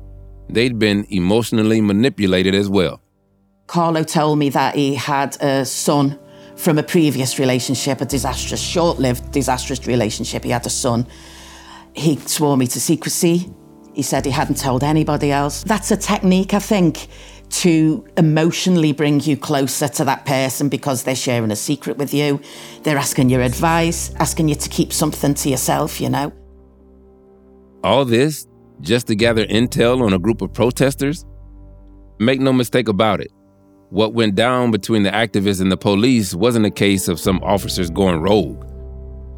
they'd 0.49 0.77
been 0.77 1.05
emotionally 1.09 1.81
manipulated 1.81 2.53
as 2.53 2.69
well. 2.69 3.01
Carlo 3.67 4.03
told 4.03 4.37
me 4.37 4.49
that 4.49 4.75
he 4.75 4.95
had 4.95 5.37
a 5.41 5.65
son 5.65 6.19
from 6.55 6.77
a 6.77 6.83
previous 6.83 7.39
relationship, 7.39 8.01
a 8.01 8.05
disastrous, 8.05 8.61
short 8.61 8.99
lived, 8.99 9.31
disastrous 9.31 9.85
relationship. 9.87 10.43
He 10.43 10.51
had 10.51 10.65
a 10.65 10.69
son. 10.69 11.07
He 11.93 12.17
swore 12.17 12.57
me 12.57 12.67
to 12.67 12.79
secrecy. 12.79 13.49
He 13.93 14.01
said 14.01 14.25
he 14.25 14.31
hadn't 14.31 14.57
told 14.57 14.83
anybody 14.83 15.31
else. 15.31 15.63
That's 15.63 15.91
a 15.91 15.97
technique, 15.97 16.53
I 16.53 16.59
think, 16.59 17.07
to 17.49 18.05
emotionally 18.17 18.91
bring 18.91 19.19
you 19.19 19.37
closer 19.37 19.87
to 19.87 20.05
that 20.05 20.25
person 20.25 20.69
because 20.69 21.03
they're 21.03 21.15
sharing 21.15 21.51
a 21.51 21.55
secret 21.55 21.97
with 21.97 22.13
you. 22.13 22.41
They're 22.81 22.97
asking 22.97 23.29
your 23.29 23.41
advice, 23.41 24.13
asking 24.15 24.47
you 24.47 24.55
to 24.55 24.69
keep 24.69 24.91
something 24.91 25.35
to 25.35 25.49
yourself, 25.49 26.01
you 26.01 26.09
know. 26.09 26.33
All 27.83 28.05
this 28.05 28.47
just 28.83 29.07
to 29.07 29.15
gather 29.15 29.45
intel 29.45 30.01
on 30.01 30.13
a 30.13 30.19
group 30.19 30.41
of 30.41 30.53
protesters? 30.53 31.25
Make 32.19 32.39
no 32.39 32.53
mistake 32.53 32.87
about 32.87 33.21
it. 33.21 33.31
What 33.93 34.15
went 34.15 34.34
down 34.34 34.71
between 34.71 35.03
the 35.03 35.12
activists 35.12 35.62
and 35.62 35.71
the 35.71 35.77
police 35.77 36.34
wasn't 36.34 36.65
a 36.65 36.71
case 36.71 37.08
of 37.08 37.19
some 37.19 37.39
officers 37.43 37.91
going 37.91 38.21
rogue. 38.21 38.65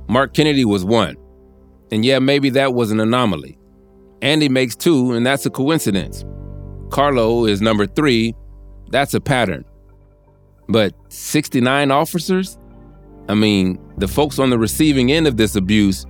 Mark 0.07 0.33
Kennedy 0.33 0.63
was 0.63 0.85
one. 0.85 1.17
And 1.91 2.05
yeah, 2.05 2.19
maybe 2.19 2.49
that 2.51 2.73
was 2.73 2.89
an 2.89 3.01
anomaly. 3.01 3.57
Andy 4.21 4.47
makes 4.47 4.73
two, 4.73 5.11
and 5.11 5.25
that's 5.25 5.45
a 5.45 5.49
coincidence. 5.49 6.23
Carlo 6.89 7.45
is 7.45 7.61
number 7.61 7.85
three, 7.85 8.33
that's 8.91 9.13
a 9.13 9.19
pattern. 9.19 9.65
But 10.69 10.93
69 11.09 11.91
officers? 11.91 12.57
I 13.27 13.33
mean, 13.33 13.77
the 13.97 14.07
folks 14.07 14.39
on 14.39 14.51
the 14.51 14.57
receiving 14.57 15.11
end 15.11 15.27
of 15.27 15.35
this 15.35 15.57
abuse, 15.57 16.05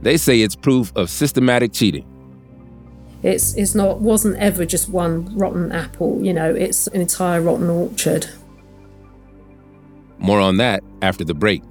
they 0.00 0.16
say 0.16 0.40
it's 0.40 0.56
proof 0.56 0.94
of 0.96 1.10
systematic 1.10 1.74
cheating. 1.74 2.10
It's 3.22 3.54
it's 3.56 3.74
not 3.74 4.00
wasn't 4.00 4.36
ever 4.38 4.66
just 4.66 4.88
one 4.88 5.36
rotten 5.36 5.70
apple, 5.70 6.20
you 6.22 6.32
know, 6.32 6.52
it's 6.52 6.88
an 6.88 7.00
entire 7.00 7.40
rotten 7.40 7.70
orchard. 7.70 8.28
More 10.18 10.40
on 10.40 10.56
that 10.56 10.82
after 11.02 11.24
the 11.24 11.34
break. 11.34 11.62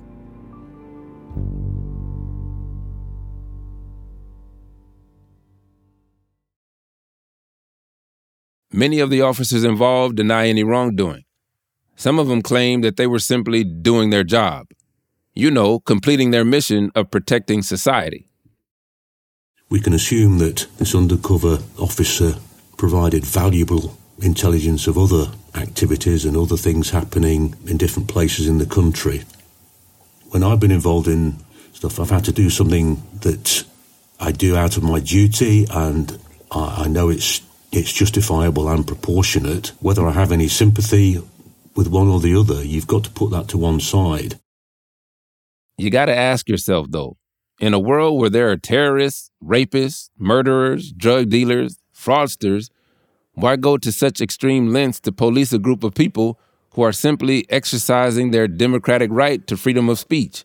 Many 8.73 8.99
of 8.99 9.09
the 9.09 9.21
officers 9.21 9.65
involved 9.65 10.15
deny 10.15 10.47
any 10.47 10.63
wrongdoing. 10.63 11.23
Some 11.97 12.17
of 12.17 12.27
them 12.27 12.41
claim 12.41 12.81
that 12.81 12.95
they 12.95 13.05
were 13.05 13.19
simply 13.19 13.65
doing 13.65 14.09
their 14.09 14.23
job. 14.23 14.67
You 15.33 15.51
know, 15.51 15.79
completing 15.79 16.31
their 16.31 16.45
mission 16.45 16.91
of 16.95 17.11
protecting 17.11 17.61
society 17.61 18.30
we 19.71 19.79
can 19.79 19.93
assume 19.93 20.37
that 20.37 20.67
this 20.77 20.93
undercover 20.93 21.57
officer 21.79 22.35
provided 22.77 23.23
valuable 23.23 23.97
intelligence 24.21 24.85
of 24.85 24.97
other 24.97 25.31
activities 25.55 26.25
and 26.25 26.35
other 26.35 26.57
things 26.57 26.89
happening 26.89 27.55
in 27.65 27.77
different 27.77 28.09
places 28.09 28.47
in 28.47 28.57
the 28.57 28.65
country. 28.65 29.23
When 30.29 30.43
I've 30.43 30.59
been 30.59 30.71
involved 30.71 31.07
in 31.07 31.37
stuff, 31.73 31.99
I've 31.99 32.09
had 32.09 32.25
to 32.25 32.33
do 32.33 32.49
something 32.49 33.01
that 33.21 33.63
I 34.19 34.33
do 34.33 34.57
out 34.57 34.75
of 34.75 34.83
my 34.83 34.99
duty, 34.99 35.65
and 35.71 36.19
I, 36.51 36.83
I 36.83 36.87
know 36.87 37.09
it's 37.09 37.41
it's 37.71 37.93
justifiable 37.93 38.67
and 38.67 38.85
proportionate. 38.85 39.71
Whether 39.79 40.05
I 40.05 40.11
have 40.11 40.33
any 40.33 40.49
sympathy 40.49 41.17
with 41.75 41.87
one 41.87 42.09
or 42.09 42.19
the 42.19 42.35
other, 42.35 42.61
you've 42.61 42.87
got 42.87 43.05
to 43.05 43.09
put 43.09 43.31
that 43.31 43.47
to 43.49 43.57
one 43.57 43.79
side. 43.79 44.37
You 45.77 45.89
got 45.89 46.05
to 46.05 46.15
ask 46.15 46.49
yourself, 46.49 46.87
though, 46.89 47.15
in 47.61 47.75
a 47.75 47.79
world 47.79 48.19
where 48.19 48.29
there 48.29 48.49
are 48.49 48.57
terrorists, 48.57 49.29
rapists, 49.41 50.09
murderers, 50.17 50.91
drug 50.91 51.29
dealers, 51.29 51.77
fraudsters, 51.95 52.69
why 53.33 53.55
go 53.55 53.77
to 53.77 53.91
such 53.91 54.19
extreme 54.19 54.73
lengths 54.73 54.99
to 55.01 55.11
police 55.11 55.53
a 55.53 55.59
group 55.59 55.83
of 55.83 55.93
people 55.93 56.39
who 56.73 56.81
are 56.81 56.91
simply 56.91 57.45
exercising 57.49 58.31
their 58.31 58.47
democratic 58.47 59.11
right 59.13 59.45
to 59.45 59.55
freedom 59.55 59.89
of 59.89 59.99
speech? 59.99 60.43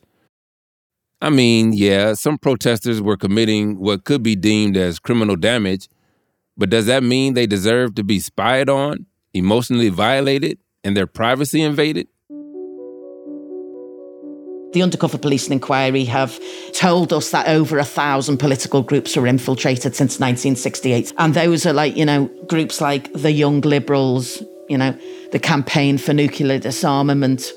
I 1.19 1.31
mean, 1.31 1.73
yeah, 1.73 2.13
some 2.13 2.37
protesters 2.37 3.01
were 3.01 3.17
committing 3.17 3.79
what 3.79 4.03
could 4.03 4.21
be 4.21 4.35
deemed 4.35 4.77
as 4.77 4.99
criminal 4.99 5.35
damage, 5.35 5.89
but 6.55 6.69
does 6.69 6.85
that 6.85 7.01
mean 7.01 7.33
they 7.33 7.47
deserve 7.47 7.95
to 7.95 8.03
be 8.03 8.19
spied 8.19 8.69
on, 8.69 9.07
emotionally 9.33 9.89
violated, 9.89 10.59
and 10.83 10.95
their 10.95 11.07
privacy 11.07 11.63
invaded? 11.63 12.07
The 14.77 14.83
Undercover 14.83 15.17
Policing 15.17 15.53
Inquiry 15.53 16.05
have 16.05 16.39
told 16.71 17.11
us 17.11 17.31
that 17.31 17.47
over 17.47 17.79
a 17.79 17.83
thousand 17.83 18.37
political 18.37 18.83
groups 18.83 19.17
were 19.17 19.25
infiltrated 19.25 19.95
since 19.95 20.19
1968. 20.19 21.13
And 21.17 21.33
those 21.33 21.65
are 21.65 21.73
like, 21.73 21.97
you 21.97 22.05
know, 22.05 22.25
groups 22.47 22.79
like 22.79 23.11
the 23.13 23.31
Young 23.31 23.61
Liberals, 23.61 24.43
you 24.69 24.77
know, 24.77 24.95
the 25.31 25.39
Campaign 25.39 25.97
for 25.97 26.13
Nuclear 26.13 26.59
Disarmament, 26.59 27.51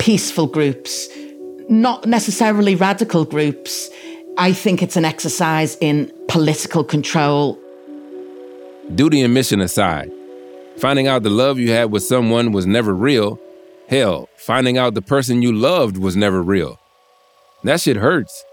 peaceful 0.00 0.48
groups, 0.48 1.08
not 1.68 2.04
necessarily 2.04 2.74
radical 2.74 3.24
groups. 3.24 3.88
I 4.36 4.52
think 4.52 4.82
it's 4.82 4.96
an 4.96 5.04
exercise 5.04 5.76
in 5.80 6.10
political 6.26 6.82
control. 6.82 7.60
Duty 8.92 9.22
and 9.22 9.32
mission 9.32 9.60
aside, 9.60 10.10
finding 10.78 11.06
out 11.06 11.22
the 11.22 11.30
love 11.30 11.60
you 11.60 11.70
had 11.70 11.92
with 11.92 12.02
someone 12.02 12.50
was 12.50 12.66
never 12.66 12.92
real 12.92 13.38
Hell, 13.88 14.30
finding 14.36 14.78
out 14.78 14.94
the 14.94 15.02
person 15.02 15.42
you 15.42 15.52
loved 15.52 15.98
was 15.98 16.16
never 16.16 16.42
real. 16.42 16.80
That 17.64 17.80
shit 17.80 17.96
hurts. 17.96 18.44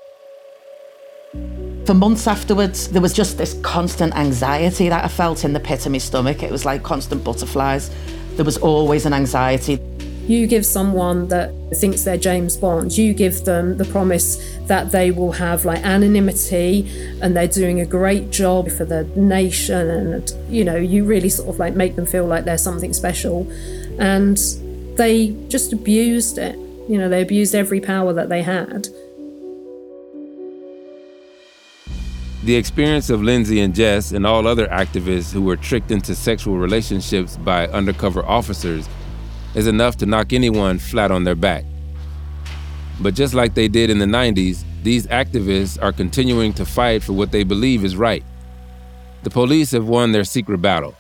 For 1.85 1.93
months 1.93 2.27
afterwards, 2.27 2.89
there 2.89 3.01
was 3.01 3.13
just 3.13 3.37
this 3.37 3.59
constant 3.61 4.13
anxiety 4.13 4.89
that 4.89 5.05
I 5.05 5.07
felt 5.07 5.45
in 5.45 5.53
the 5.53 5.59
pit 5.59 5.85
of 5.85 5.93
my 5.93 5.99
stomach. 5.99 6.43
It 6.43 6.51
was 6.51 6.65
like 6.65 6.83
constant 6.83 7.23
butterflies. 7.23 7.89
There 8.35 8.43
was 8.43 8.57
always 8.57 9.05
an 9.05 9.13
anxiety. 9.13 9.79
You 10.27 10.47
give 10.47 10.65
someone 10.65 11.29
that 11.29 11.53
thinks 11.75 12.03
they're 12.03 12.17
James 12.17 12.57
Bond, 12.57 12.97
you 12.97 13.13
give 13.13 13.45
them 13.45 13.77
the 13.77 13.85
promise 13.85 14.37
that 14.67 14.91
they 14.91 15.11
will 15.11 15.31
have 15.31 15.65
like 15.65 15.83
anonymity 15.83 16.87
and 17.21 17.35
they're 17.35 17.47
doing 17.47 17.79
a 17.81 17.85
great 17.85 18.31
job 18.31 18.69
for 18.69 18.85
the 18.85 19.05
nation 19.15 19.89
and 19.89 20.33
you 20.49 20.63
know, 20.63 20.75
you 20.75 21.05
really 21.05 21.29
sort 21.29 21.49
of 21.49 21.57
like 21.57 21.73
make 21.73 21.95
them 21.95 22.05
feel 22.05 22.25
like 22.27 22.45
they're 22.45 22.57
something 22.57 22.93
special. 22.93 23.49
And 23.97 24.37
they 24.97 25.35
just 25.47 25.73
abused 25.73 26.37
it. 26.37 26.55
You 26.89 26.97
know, 26.97 27.09
they 27.09 27.21
abused 27.21 27.55
every 27.55 27.79
power 27.79 28.13
that 28.13 28.29
they 28.29 28.41
had. 28.41 28.87
The 32.43 32.55
experience 32.55 33.11
of 33.11 33.21
Lindsay 33.21 33.59
and 33.59 33.75
Jess 33.75 34.11
and 34.11 34.25
all 34.25 34.47
other 34.47 34.67
activists 34.67 35.31
who 35.31 35.43
were 35.43 35.55
tricked 35.55 35.91
into 35.91 36.15
sexual 36.15 36.57
relationships 36.57 37.37
by 37.37 37.67
undercover 37.67 38.25
officers 38.25 38.89
is 39.53 39.67
enough 39.67 39.97
to 39.97 40.07
knock 40.07 40.33
anyone 40.33 40.79
flat 40.79 41.11
on 41.11 41.23
their 41.23 41.35
back. 41.35 41.65
But 42.99 43.13
just 43.13 43.35
like 43.35 43.53
they 43.53 43.67
did 43.67 43.91
in 43.91 43.99
the 43.99 44.05
90s, 44.05 44.63
these 44.81 45.05
activists 45.07 45.81
are 45.81 45.91
continuing 45.91 46.53
to 46.53 46.65
fight 46.65 47.03
for 47.03 47.13
what 47.13 47.31
they 47.31 47.43
believe 47.43 47.85
is 47.85 47.95
right. 47.95 48.23
The 49.21 49.29
police 49.29 49.69
have 49.71 49.87
won 49.87 50.11
their 50.11 50.23
secret 50.23 50.63
battle, 50.63 50.95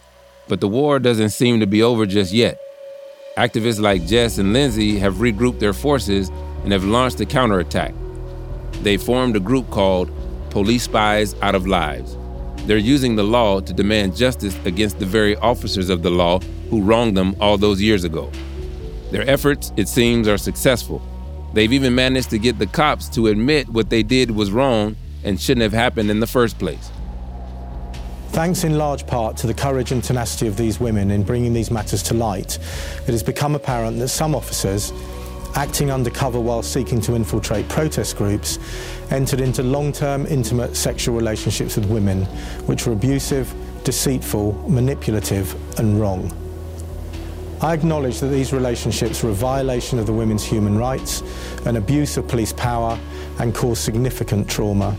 but 0.47 0.61
the 0.61 0.67
war 0.67 0.99
doesn't 0.99 1.31
seem 1.31 1.59
to 1.59 1.65
be 1.65 1.81
over 1.81 2.05
just 2.05 2.33
yet. 2.33 2.59
Activists 3.37 3.79
like 3.79 4.05
Jess 4.05 4.39
and 4.39 4.51
Lindsay 4.51 4.99
have 4.99 5.15
regrouped 5.15 5.59
their 5.59 5.71
forces 5.71 6.29
and 6.63 6.73
have 6.73 6.83
launched 6.83 7.21
a 7.21 7.25
counterattack. 7.25 7.93
They 8.83 8.97
formed 8.97 9.37
a 9.37 9.39
group 9.39 9.69
called 9.69 10.11
Police 10.49 10.83
Spies 10.83 11.33
Out 11.41 11.55
of 11.55 11.65
Lives. 11.65 12.17
They're 12.65 12.77
using 12.77 13.15
the 13.15 13.23
law 13.23 13.61
to 13.61 13.73
demand 13.73 14.17
justice 14.17 14.57
against 14.65 14.99
the 14.99 15.05
very 15.05 15.37
officers 15.37 15.89
of 15.89 16.03
the 16.03 16.09
law 16.09 16.39
who 16.69 16.81
wronged 16.81 17.15
them 17.15 17.37
all 17.39 17.57
those 17.57 17.81
years 17.81 18.03
ago. 18.03 18.29
Their 19.11 19.27
efforts, 19.29 19.71
it 19.77 19.87
seems, 19.87 20.27
are 20.27 20.37
successful. 20.37 21.01
They've 21.53 21.71
even 21.71 21.95
managed 21.95 22.31
to 22.31 22.37
get 22.37 22.59
the 22.59 22.67
cops 22.67 23.07
to 23.09 23.27
admit 23.27 23.69
what 23.69 23.89
they 23.89 24.03
did 24.03 24.31
was 24.31 24.51
wrong 24.51 24.97
and 25.23 25.39
shouldn't 25.39 25.63
have 25.63 25.73
happened 25.73 26.11
in 26.11 26.19
the 26.19 26.27
first 26.27 26.59
place. 26.59 26.91
Thanks 28.31 28.63
in 28.63 28.77
large 28.77 29.05
part 29.05 29.35
to 29.37 29.47
the 29.47 29.53
courage 29.53 29.91
and 29.91 30.01
tenacity 30.01 30.47
of 30.47 30.55
these 30.55 30.79
women 30.79 31.11
in 31.11 31.21
bringing 31.21 31.51
these 31.51 31.69
matters 31.69 32.01
to 32.03 32.13
light, 32.13 32.59
it 33.05 33.11
has 33.11 33.21
become 33.21 33.55
apparent 33.55 33.99
that 33.99 34.07
some 34.07 34.33
officers, 34.35 34.93
acting 35.55 35.91
undercover 35.91 36.39
while 36.39 36.63
seeking 36.63 37.01
to 37.01 37.13
infiltrate 37.13 37.67
protest 37.67 38.15
groups, 38.15 38.57
entered 39.11 39.41
into 39.41 39.63
long 39.63 39.91
term 39.91 40.25
intimate 40.27 40.77
sexual 40.77 41.13
relationships 41.13 41.75
with 41.75 41.85
women, 41.87 42.23
which 42.67 42.87
were 42.87 42.93
abusive, 42.93 43.53
deceitful, 43.83 44.53
manipulative, 44.65 45.53
and 45.77 45.99
wrong. 45.99 46.31
I 47.59 47.73
acknowledge 47.73 48.21
that 48.21 48.27
these 48.27 48.53
relationships 48.53 49.23
were 49.23 49.31
a 49.31 49.33
violation 49.33 49.99
of 49.99 50.05
the 50.05 50.13
women's 50.13 50.45
human 50.45 50.77
rights, 50.77 51.21
an 51.65 51.75
abuse 51.75 52.15
of 52.15 52.29
police 52.29 52.53
power, 52.53 52.97
and 53.39 53.53
caused 53.53 53.81
significant 53.81 54.49
trauma. 54.49 54.95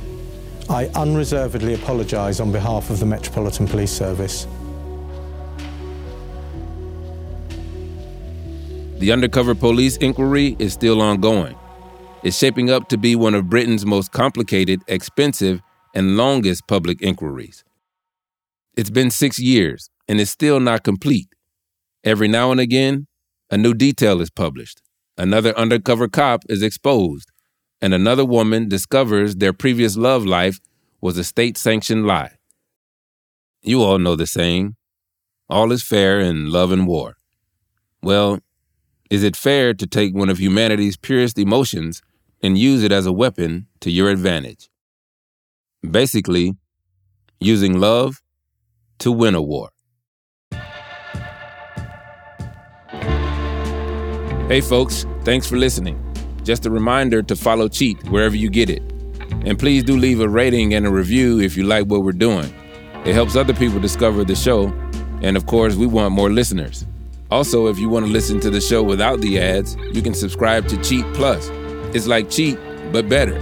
I 0.69 0.87
unreservedly 0.95 1.75
apologise 1.75 2.41
on 2.41 2.53
behalf 2.53 2.91
of 2.91 3.01
the 3.01 3.07
Metropolitan 3.07 3.67
Police 3.67 3.91
Service. 3.91 4.47
The 8.99 9.11
undercover 9.11 9.57
police 9.57 9.97
inquiry 9.97 10.55
is 10.61 10.73
still 10.73 11.03
ongoing. 11.03 11.57
It's 12.23 12.39
shaping 12.39 12.71
up 12.71 12.89
to 12.91 12.97
be 12.97 13.17
one 13.17 13.35
of 13.35 13.51
Britain's 13.51 13.85
most 13.85 14.13
complicated, 14.13 14.81
expensive, 14.87 15.61
and 15.93 16.17
longest 16.17 16.69
public 16.69 17.03
inquiries. 17.03 17.65
It's 18.77 18.91
been 18.91 19.11
six 19.11 19.41
years, 19.41 19.91
and 20.07 20.21
it's 20.21 20.31
still 20.31 20.61
not 20.61 20.85
complete. 20.85 21.27
Every 22.05 22.29
now 22.29 22.53
and 22.53 22.61
again, 22.61 23.09
a 23.51 23.59
new 23.59 23.75
detail 23.75 24.21
is 24.21 24.31
published. 24.31 24.81
Another 25.19 25.53
undercover 25.59 26.07
cop 26.07 26.45
is 26.49 26.63
exposed, 26.63 27.32
and 27.83 27.93
another 27.93 28.25
woman 28.25 28.69
discovers 28.69 29.37
their 29.37 29.53
previous 29.53 29.97
love 29.97 30.25
life 30.25 30.61
was 31.01 31.19
a 31.19 31.25
state 31.25 31.59
sanctioned 31.59 32.07
lie. 32.07 32.39
You 33.61 33.83
all 33.83 33.99
know 33.99 34.15
the 34.15 34.27
saying 34.27 34.77
all 35.51 35.73
is 35.73 35.83
fair 35.85 36.21
in 36.21 36.51
love 36.51 36.73
and 36.73 36.87
war. 36.87 37.17
Well, 38.03 38.39
is 39.11 39.23
it 39.23 39.37
fair 39.37 39.75
to 39.75 39.87
take 39.87 40.15
one 40.15 40.31
of 40.31 40.41
humanity's 40.41 40.97
purest 40.97 41.39
emotions 41.39 42.01
and 42.41 42.57
use 42.57 42.83
it 42.83 42.93
as 42.93 43.05
a 43.05 43.13
weapon 43.13 43.67
to 43.81 43.91
your 43.91 44.09
advantage? 44.09 44.71
Basically, 45.89 46.55
using 47.41 47.79
love 47.79 48.23
to 49.01 49.13
win 49.13 49.35
a 49.35 49.43
war. 49.43 49.71
Hey, 54.49 54.61
folks, 54.61 55.05
thanks 55.25 55.47
for 55.47 55.57
listening. 55.57 56.12
Just 56.45 56.67
a 56.67 56.71
reminder 56.71 57.23
to 57.23 57.37
follow 57.37 57.69
Cheat 57.69 58.03
wherever 58.11 58.37
you 58.37 58.51
get 58.51 58.69
it. 58.69 58.83
And 59.45 59.59
please 59.59 59.85
do 59.85 59.97
leave 59.97 60.21
a 60.21 60.29
rating 60.29 60.75
and 60.75 60.87
a 60.87 60.91
review 60.91 61.41
if 61.41 61.57
you 61.57 61.65
like 61.65 61.87
what 61.87 62.03
we're 62.03 62.13
doing. 62.13 62.53
It 63.05 63.15
helps 63.15 63.37
other 63.37 63.55
people 63.55 63.81
discover 63.81 64.25
the 64.25 64.37
show. 64.37 64.73
And 65.23 65.37
of 65.37 65.47
course, 65.47 65.75
we 65.75 65.87
want 65.87 66.15
more 66.15 66.31
listeners. 66.31 66.87
Also, 67.31 67.69
if 67.69 67.79
you 67.79 67.89
want 67.89 68.05
to 68.07 68.13
listen 68.13 68.41
to 68.41 68.51
the 68.51 68.61
show 68.61 68.83
without 68.83 69.21
the 69.21 69.41
ads, 69.41 69.77
you 69.93 70.03
can 70.03 70.15
subscribe 70.15 70.69
to 70.69 70.77
Cheat 70.83 71.05
Plus. 71.15 71.49
It's 71.95 72.07
like 72.07 72.29
Cheat, 72.29 72.59
but 72.93 73.09
better. 73.09 73.37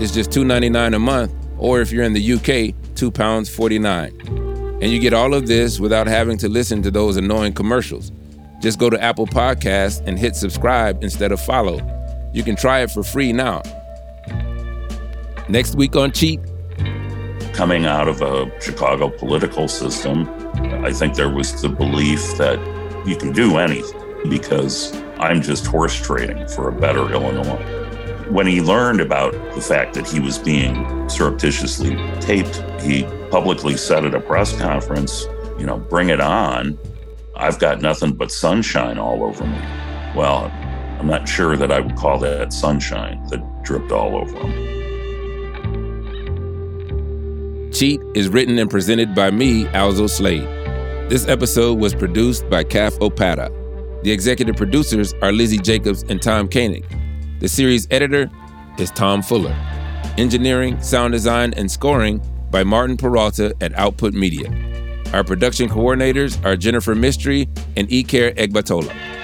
It's 0.00 0.12
just 0.12 0.30
$2.99 0.30 0.96
a 0.96 0.98
month, 0.98 1.32
or 1.58 1.80
if 1.80 1.92
you're 1.92 2.04
in 2.04 2.12
the 2.12 2.32
UK, 2.34 2.74
£2.49. 2.94 4.82
And 4.82 4.92
you 4.92 4.98
get 4.98 5.14
all 5.14 5.32
of 5.32 5.46
this 5.46 5.78
without 5.80 6.06
having 6.06 6.36
to 6.38 6.48
listen 6.48 6.82
to 6.82 6.90
those 6.90 7.16
annoying 7.16 7.52
commercials. 7.52 8.12
Just 8.60 8.78
go 8.78 8.90
to 8.90 9.02
Apple 9.02 9.26
Podcasts 9.26 10.04
and 10.06 10.18
hit 10.18 10.34
subscribe 10.36 11.02
instead 11.02 11.32
of 11.32 11.40
follow. 11.40 11.78
You 12.36 12.42
can 12.42 12.54
try 12.54 12.80
it 12.80 12.90
for 12.90 13.02
free 13.02 13.32
now. 13.32 13.62
Next 15.48 15.74
week 15.74 15.96
on 15.96 16.12
Cheat. 16.12 16.38
Coming 17.54 17.86
out 17.86 18.08
of 18.08 18.20
a 18.20 18.52
Chicago 18.60 19.08
political 19.08 19.68
system, 19.68 20.28
I 20.84 20.92
think 20.92 21.14
there 21.14 21.30
was 21.30 21.62
the 21.62 21.70
belief 21.70 22.36
that 22.36 22.58
you 23.06 23.16
can 23.16 23.32
do 23.32 23.56
anything 23.56 24.28
because 24.28 24.94
I'm 25.18 25.40
just 25.40 25.64
horse 25.64 25.98
trading 25.98 26.46
for 26.48 26.68
a 26.68 26.72
better 26.72 27.10
Illinois. 27.10 27.56
When 28.28 28.46
he 28.46 28.60
learned 28.60 29.00
about 29.00 29.32
the 29.54 29.62
fact 29.62 29.94
that 29.94 30.06
he 30.06 30.20
was 30.20 30.36
being 30.36 31.08
surreptitiously 31.08 31.96
taped, 32.20 32.62
he 32.82 33.04
publicly 33.30 33.78
said 33.78 34.04
at 34.04 34.14
a 34.14 34.20
press 34.20 34.54
conference, 34.58 35.24
you 35.58 35.64
know, 35.64 35.78
bring 35.78 36.10
it 36.10 36.20
on. 36.20 36.78
I've 37.34 37.58
got 37.58 37.80
nothing 37.80 38.12
but 38.12 38.30
sunshine 38.30 38.98
all 38.98 39.24
over 39.24 39.46
me. 39.46 39.58
Well, 40.14 40.52
I'm 40.98 41.06
not 41.06 41.28
sure 41.28 41.56
that 41.56 41.70
I 41.70 41.80
would 41.80 41.96
call 41.96 42.18
that 42.20 42.52
sunshine 42.52 43.24
that 43.28 43.62
dripped 43.62 43.92
all 43.92 44.16
over 44.16 44.36
him. 44.38 44.76
Cheat 47.72 48.00
is 48.14 48.28
written 48.28 48.58
and 48.58 48.70
presented 48.70 49.14
by 49.14 49.30
me, 49.30 49.68
Alzo 49.68 50.06
Slade. 50.06 50.48
This 51.10 51.28
episode 51.28 51.78
was 51.78 51.94
produced 51.94 52.48
by 52.48 52.64
Cav 52.64 52.98
Opata. 53.00 53.50
The 54.02 54.10
executive 54.10 54.56
producers 54.56 55.12
are 55.22 55.30
Lizzie 55.32 55.58
Jacobs 55.58 56.02
and 56.04 56.22
Tom 56.22 56.48
Koenig. 56.48 56.86
The 57.40 57.48
series 57.48 57.86
editor 57.90 58.30
is 58.78 58.90
Tom 58.92 59.20
Fuller. 59.22 59.54
Engineering, 60.16 60.80
sound 60.80 61.12
design, 61.12 61.52
and 61.54 61.70
scoring 61.70 62.22
by 62.50 62.64
Martin 62.64 62.96
Peralta 62.96 63.54
at 63.60 63.74
Output 63.78 64.14
Media. 64.14 64.50
Our 65.12 65.22
production 65.22 65.68
coordinators 65.68 66.42
are 66.44 66.56
Jennifer 66.56 66.94
Mistry 66.94 67.46
and 67.76 67.88
Iker 67.88 68.34
Egbatola. 68.36 69.15